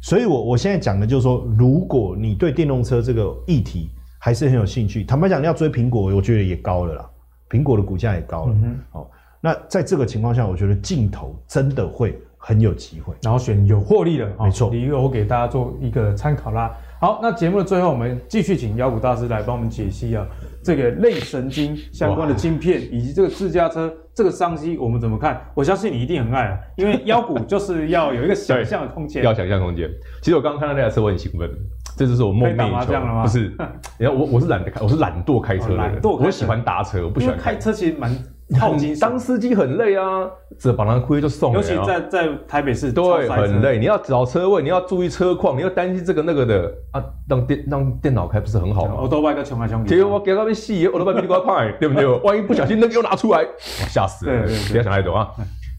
[0.00, 7.10] 所以我我现在讲的就是说，如果你对电动车这个议题还是很有兴趣，坦白讲，你要追苹果，我觉得也高了啦，
[7.48, 8.52] 苹果的股价也高了。
[8.54, 9.06] 嗯哼，
[9.40, 16.72] 那在这个情况下，我觉得镜头真的会很有机会，然后选有获利的，没错，理由我给大家做一个参考啦。
[17.02, 20.24] 好，那节目的最后，我们继续请妖股大师来帮我们解析啊，
[20.62, 25.44] 这个类神经相关的晶片，以及这个自驾车这个商机，我们怎么看？
[25.52, 29.90] 我相信你一定很爱啊，因为妖股就是要有一个想象的空间，要想象空间。
[30.20, 31.50] 其实我刚刚看到那台车，我很兴奋，
[31.96, 32.92] 这就是我梦寐以求。
[33.22, 33.52] 不是，
[33.98, 38.16] 你看我我是懒得开，我是懒惰开车的人，我喜欢搭车，我不喜欢开车，其实蛮。
[38.58, 40.28] 靠近当司机很累啊，
[40.58, 41.60] 这把那亏就送了。
[41.60, 43.78] 尤其在在台北市，对，很累。
[43.78, 47.02] 你要找车位，你要注意车况，你要担心这个那个的啊。
[47.28, 48.96] 让电让电脑开不是很好吗？
[49.00, 49.84] 我都把个穷啊穷。
[49.86, 52.06] 结果我给他们洗，我都把比你快，对不对？
[52.20, 54.42] 万一不小心那个又拿出来，吓死了。
[54.70, 55.28] 不要想太多啊。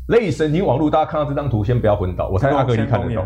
[0.07, 2.30] 类神经网络，大家看到这张图，先不要昏倒。
[2.30, 3.26] 我猜阿哥你看得懂。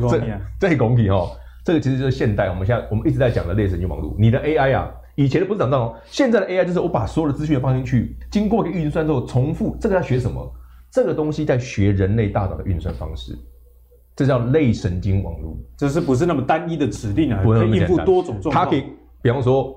[0.10, 1.30] 这这公平哦，
[1.64, 4.14] 这个其实就是现代我们现在我们一直在讲的类神经网络。
[4.18, 4.90] 你的 AI 啊。
[5.16, 10.52] 以前的不是长这样哦，现在的 AI 就是我把所有的资讯放进去，经过一个运算之后重复，这个在学什么？
[10.90, 13.36] 这个东西在学人类大脑的运算方式，
[14.14, 17.42] 这叫类神经网络，这是不是那么单一的指令啊？
[17.42, 18.64] 可以应付多种状况。
[18.64, 18.84] 它可以，
[19.20, 19.74] 比方说，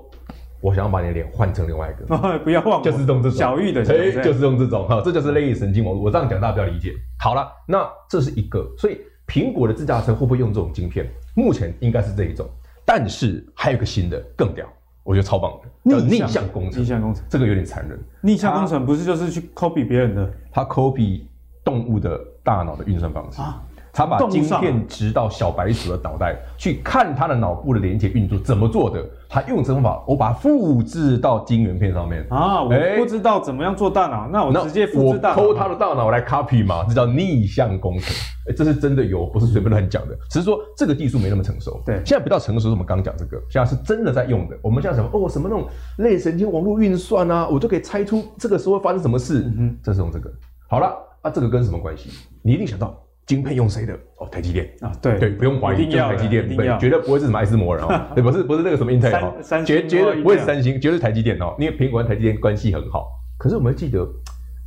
[0.60, 6.04] 我想要把你的脸换成另外一个， 不要换，就是用这种小玉的，哎，就是用这种哈，这就是类神经网络。
[6.04, 6.92] 我这样讲大家不要理解。
[7.18, 11.04] 好了，那这是一个，所以苹果的自驾车会不会用这种晶片？
[11.34, 12.48] 目前应该是这一种，
[12.84, 14.66] 但是还有个新的更屌。
[15.02, 16.82] 我觉得超棒的，叫逆向工程。
[16.82, 17.98] 逆向工程这个有点残忍。
[18.20, 20.30] 逆向工程不是就是去 copy 别人的？
[20.50, 21.22] 他 copy
[21.64, 23.62] 动物的大脑的运算方式啊。
[23.92, 29.04] 他把晶片植到小白鼠的脑袋，去看他的脑部的连接运作怎么做的。
[29.30, 32.62] 他用这种方法，我把它复制到晶圆片上面啊。
[32.62, 35.36] 我不知道怎么样做大脑，那我直接复制大脑。
[35.36, 38.14] 我偷他的大脑来 copy 嘛，这叫逆向工程。
[38.48, 40.16] 哎，这是真的有，不是随便乱讲的。
[40.30, 41.78] 只是说这个技术没那么成熟。
[41.84, 44.56] 对，现在比较成熟，是我们刚刚讲这个，现在是真的在用的。
[44.62, 45.68] 我们现在什么哦，什么那种
[45.98, 49.40] 类神经网络运算啊，我就可以猜出这个时候会发生什么事。
[49.40, 50.32] 嗯哼，这是用这个。
[50.70, 52.08] 好了，啊，这个跟什么关系？
[52.40, 52.96] 你一定想到。
[53.28, 53.92] 晶片用谁的？
[54.16, 54.68] 哦，台积电。
[54.80, 55.18] 啊，对。
[55.18, 63.06] 对，不用怀疑，就是台积电，对，绝对不会是什么爱斯摩尔哦， 对，不是不是那个什么英特尔哦，绝绝对不会是三星，绝对是台积电哦，因为苹果跟台积电关系很好。
[63.38, 64.08] 可是我们记得，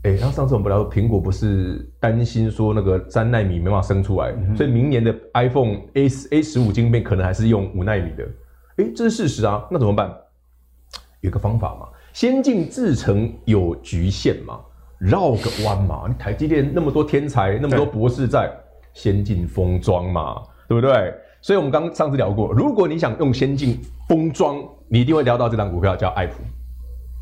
[0.03, 8.28] 哎，然后上次我们不聊苹果不是担心说那个三纳米没办法生出来，所以明年的 iPhone A A 十五晶片可能还是用五纳米的，
[8.78, 10.14] 哎，这是事实啊，那怎么办？
[11.22, 14.59] 有个方法嘛，先进制程有局限嘛。
[15.02, 18.52] 绕个弯嘛，你台积电那么多天才，那么多博士在
[18.93, 20.36] 先进封装嘛，
[20.68, 21.12] 对不对？
[21.41, 26.36] 所以我们刚上次聊过，如果你想用先进封装，你一定会聊到这张股票叫爱普。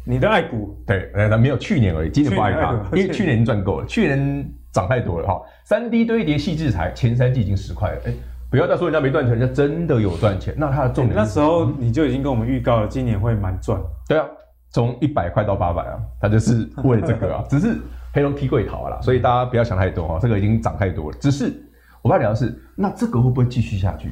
[0.05, 0.75] 你的爱股？
[0.85, 5.41] 对，呃，没有去年而已，今年不爱它，因为去年赚够了，去年涨太多了哈。
[5.63, 8.13] 三 D 堆叠矽智财前三季已经十块了，哎，
[8.51, 10.53] 不要再说人家没赚钱，人家真的有赚钱。
[10.57, 13.79] 那它的重点，那时候你就已经跟我们预告了，今年会蛮赚。
[14.05, 14.25] 对啊。
[14.71, 17.77] 从一百块到八百啊，它就是为了这个啊， 只是
[18.13, 21.17] 黑龙踢贵逃了啦，所以大家不要想太多哈，这个已经涨太多了。
[21.19, 21.53] 只是
[22.01, 24.11] 我要聊的是，那这个会不会继续下去？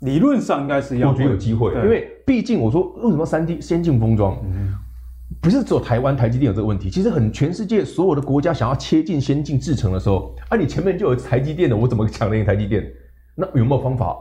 [0.00, 4.36] 理论上应该是要，我觉得有机会，因为毕竟我说为什么三 D 先进封装，
[5.40, 12.84] 不是只有台湾台积电有这个问题，其实很全世界所有的国家想要切进先进制程的时候，啊，你前面就有台积电的，我怎么抢那个台积电？
[13.34, 14.16] 那有没有方法？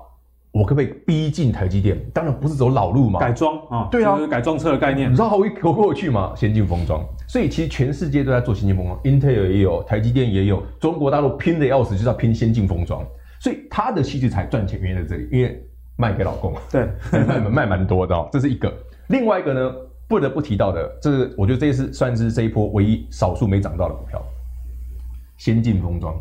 [0.54, 1.99] 我可不可以逼近台积电？
[2.14, 7.04] 当然不是走老路嘛，改装啊，对啊，就是改装车的概念，绕一口过去嘛，先进封装。
[7.28, 13.04] 所以其实全世界都在做先进封装，Intel 也有，台积电也有，中国大陆拼的要死，就是要拼先进封装。
[13.39, 15.60] 所以它的戏剧才赚钱原因在这里，因为
[15.97, 18.72] 卖给老公，对，卖 卖蛮多的哦，这是一个。
[19.08, 19.76] 另外一个呢，
[20.08, 24.22] 不得不提到的，这是我觉得这一次算是这一波唯一少数没涨到的股票，
[25.36, 26.16] 先进封装，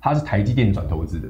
[0.00, 1.28] 它是台积电转投资的。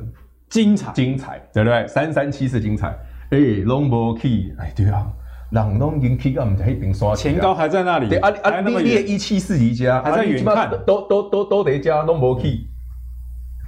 [0.49, 1.87] 精彩，精彩，对不对？
[1.87, 2.89] 三三七是精彩，
[3.31, 5.07] 哎，long key，哎，对啊，
[5.53, 12.67] 朗东银 key 啊，我们在一边刷钱高还在那里，对啊啊，你列一七四一家，还在远看，都都都都得加 long key，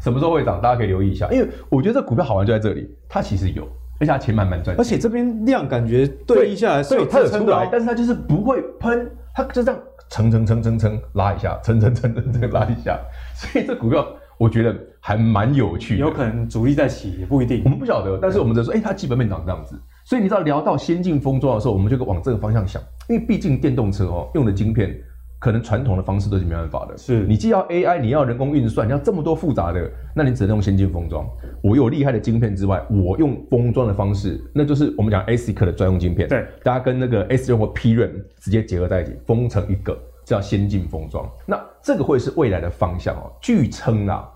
[0.02, 0.60] 什么时候会涨？
[0.60, 3.64] 大家可以留意一下，因为我觉得这股票好玩就在这里，它其实有，
[3.98, 12.98] 而且它钱慢慢赚，而且这边量感觉对应下来，所以它有出来，但是它就是不会喷，它就这样蹭蹭蹭蹭蹭拉一下，蹭蹭蹭蹭蹭拉一下，
[13.34, 14.06] 所以这股票。
[14.40, 17.60] 我觉得还蛮有趣的，有可能主力在起，也不一定。
[17.62, 19.78] 我们不晓得，但是我们在说，哎、欸，它基本面长这样子。
[20.02, 22.80] 所以你知道，聊到先进封装的时候，我们就往这个方向想，
[23.10, 24.98] 因为毕竟电动车哦用的晶片，
[25.38, 26.96] 可能传统的方式都是没办法的。
[26.96, 31.28] 是你既要 AI，你要人工运算，你要这么多复杂的，那你只能用先进封装。
[31.62, 36.26] 我有厉害的晶片之外，我用封装的方式，那就是我们讲 ASIC 的专用晶片。
[36.26, 38.10] 对，大家跟那个 SRAM 或 PRAM
[38.40, 41.30] 直接结合在一起，封成一个叫先进封装。
[41.46, 43.32] 那这个会是未来的方向哦。
[43.40, 44.28] 据称啊。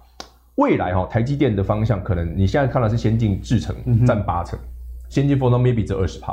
[0.57, 3.75] 未来哈，台积电的方向可能你现在看到是先进制程
[4.07, 4.57] 占八成，
[5.09, 6.33] 先进封装 maybe 只二十趴。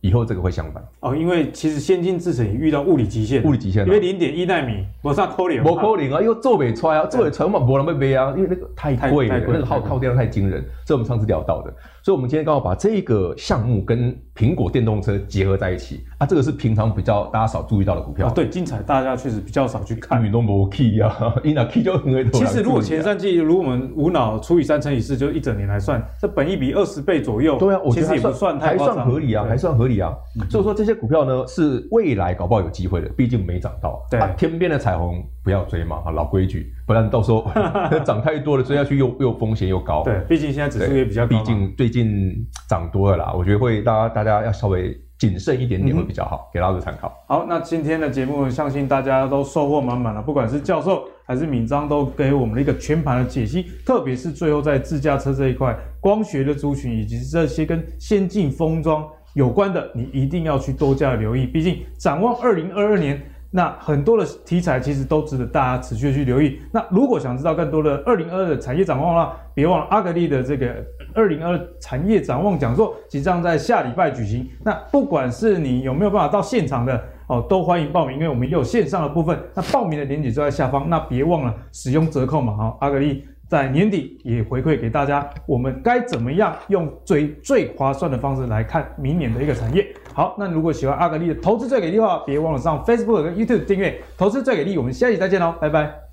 [0.00, 11.74] 以后这个会相反哦，因为其实先进制程也遇到物理极限，物理极限，因为零点一纳米，我上扣零，我扣零啊，又做不出来啊，做不出来嘛，没人会买啊，因为那个太贵了，那个耗耗电量太惊人，这是我们上次聊到的。
[12.00, 18.30] 所以，我们今天刚好把这个项目跟苹果电动车结合在一起啊，这个是平常比较大家少注意到的股票。
[18.30, 20.24] 对，精彩，大家确实比较少去看。
[20.24, 22.24] 运动不 key 啊， 一拿 key 就很会。
[22.30, 27.58] 其实如果前三季，如果我们无脑除以三乘以四，就一整年来算，这本一比二十倍左右。
[27.58, 30.14] 对啊，我觉得也不算太还算合理啊，还算合理啊。
[30.50, 34.06] 所以说这些股票呢，是未来搞不好有机会的，毕竟没涨到。
[34.10, 37.50] 对，天边的彩虹不要追嘛，老规矩，不然到时候
[38.04, 40.02] 涨太多了，追下去又又风险又高。
[40.04, 41.28] 对，毕竟现在指数也比较高。
[41.28, 42.34] 毕竟最近
[42.68, 47.12] 涨多了啦，我觉得会大家大家要稍微谨慎一点点会比较好，给大家参考。
[47.26, 59.04] 好，那今天的节目相信大家都收获满满了，不管是教授还是敏章，都给我们了一个全盘的解析，特别是最后在自驾车这一块，光学的族群以及这些跟先进封装。
[59.38, 61.46] 有关的，你一定要去多加留意。
[61.46, 63.22] 毕竟展望二零二二年，
[63.52, 66.58] 那很多的题材其实都值得大家持续去留意。
[66.72, 70.84] 那如果想知道更多的二零二二的产业展望的话，别忘了阿格力的这个
[71.14, 74.44] 二零二二产业展望讲座即将在下礼拜举行。
[74.64, 79.38] 那不管是你有没有办法到现场的哦，都欢迎报名，因为我们也有线上的部分。
[79.54, 80.90] 那报名的链接就在下方。
[80.90, 83.24] 那别忘了使用折扣码哈，阿格力。
[83.48, 89.86] 在年底也回馈给大家，我们该怎么样用最最划算的方式来看明年的一个产业？
[90.12, 94.74] 好，那如果喜欢阿格力的投资最给力的话，别忘了上 Facebook 跟 YouTube 订阅《投资最给力》。
[94.78, 96.07] 我们下期再见喽，拜拜。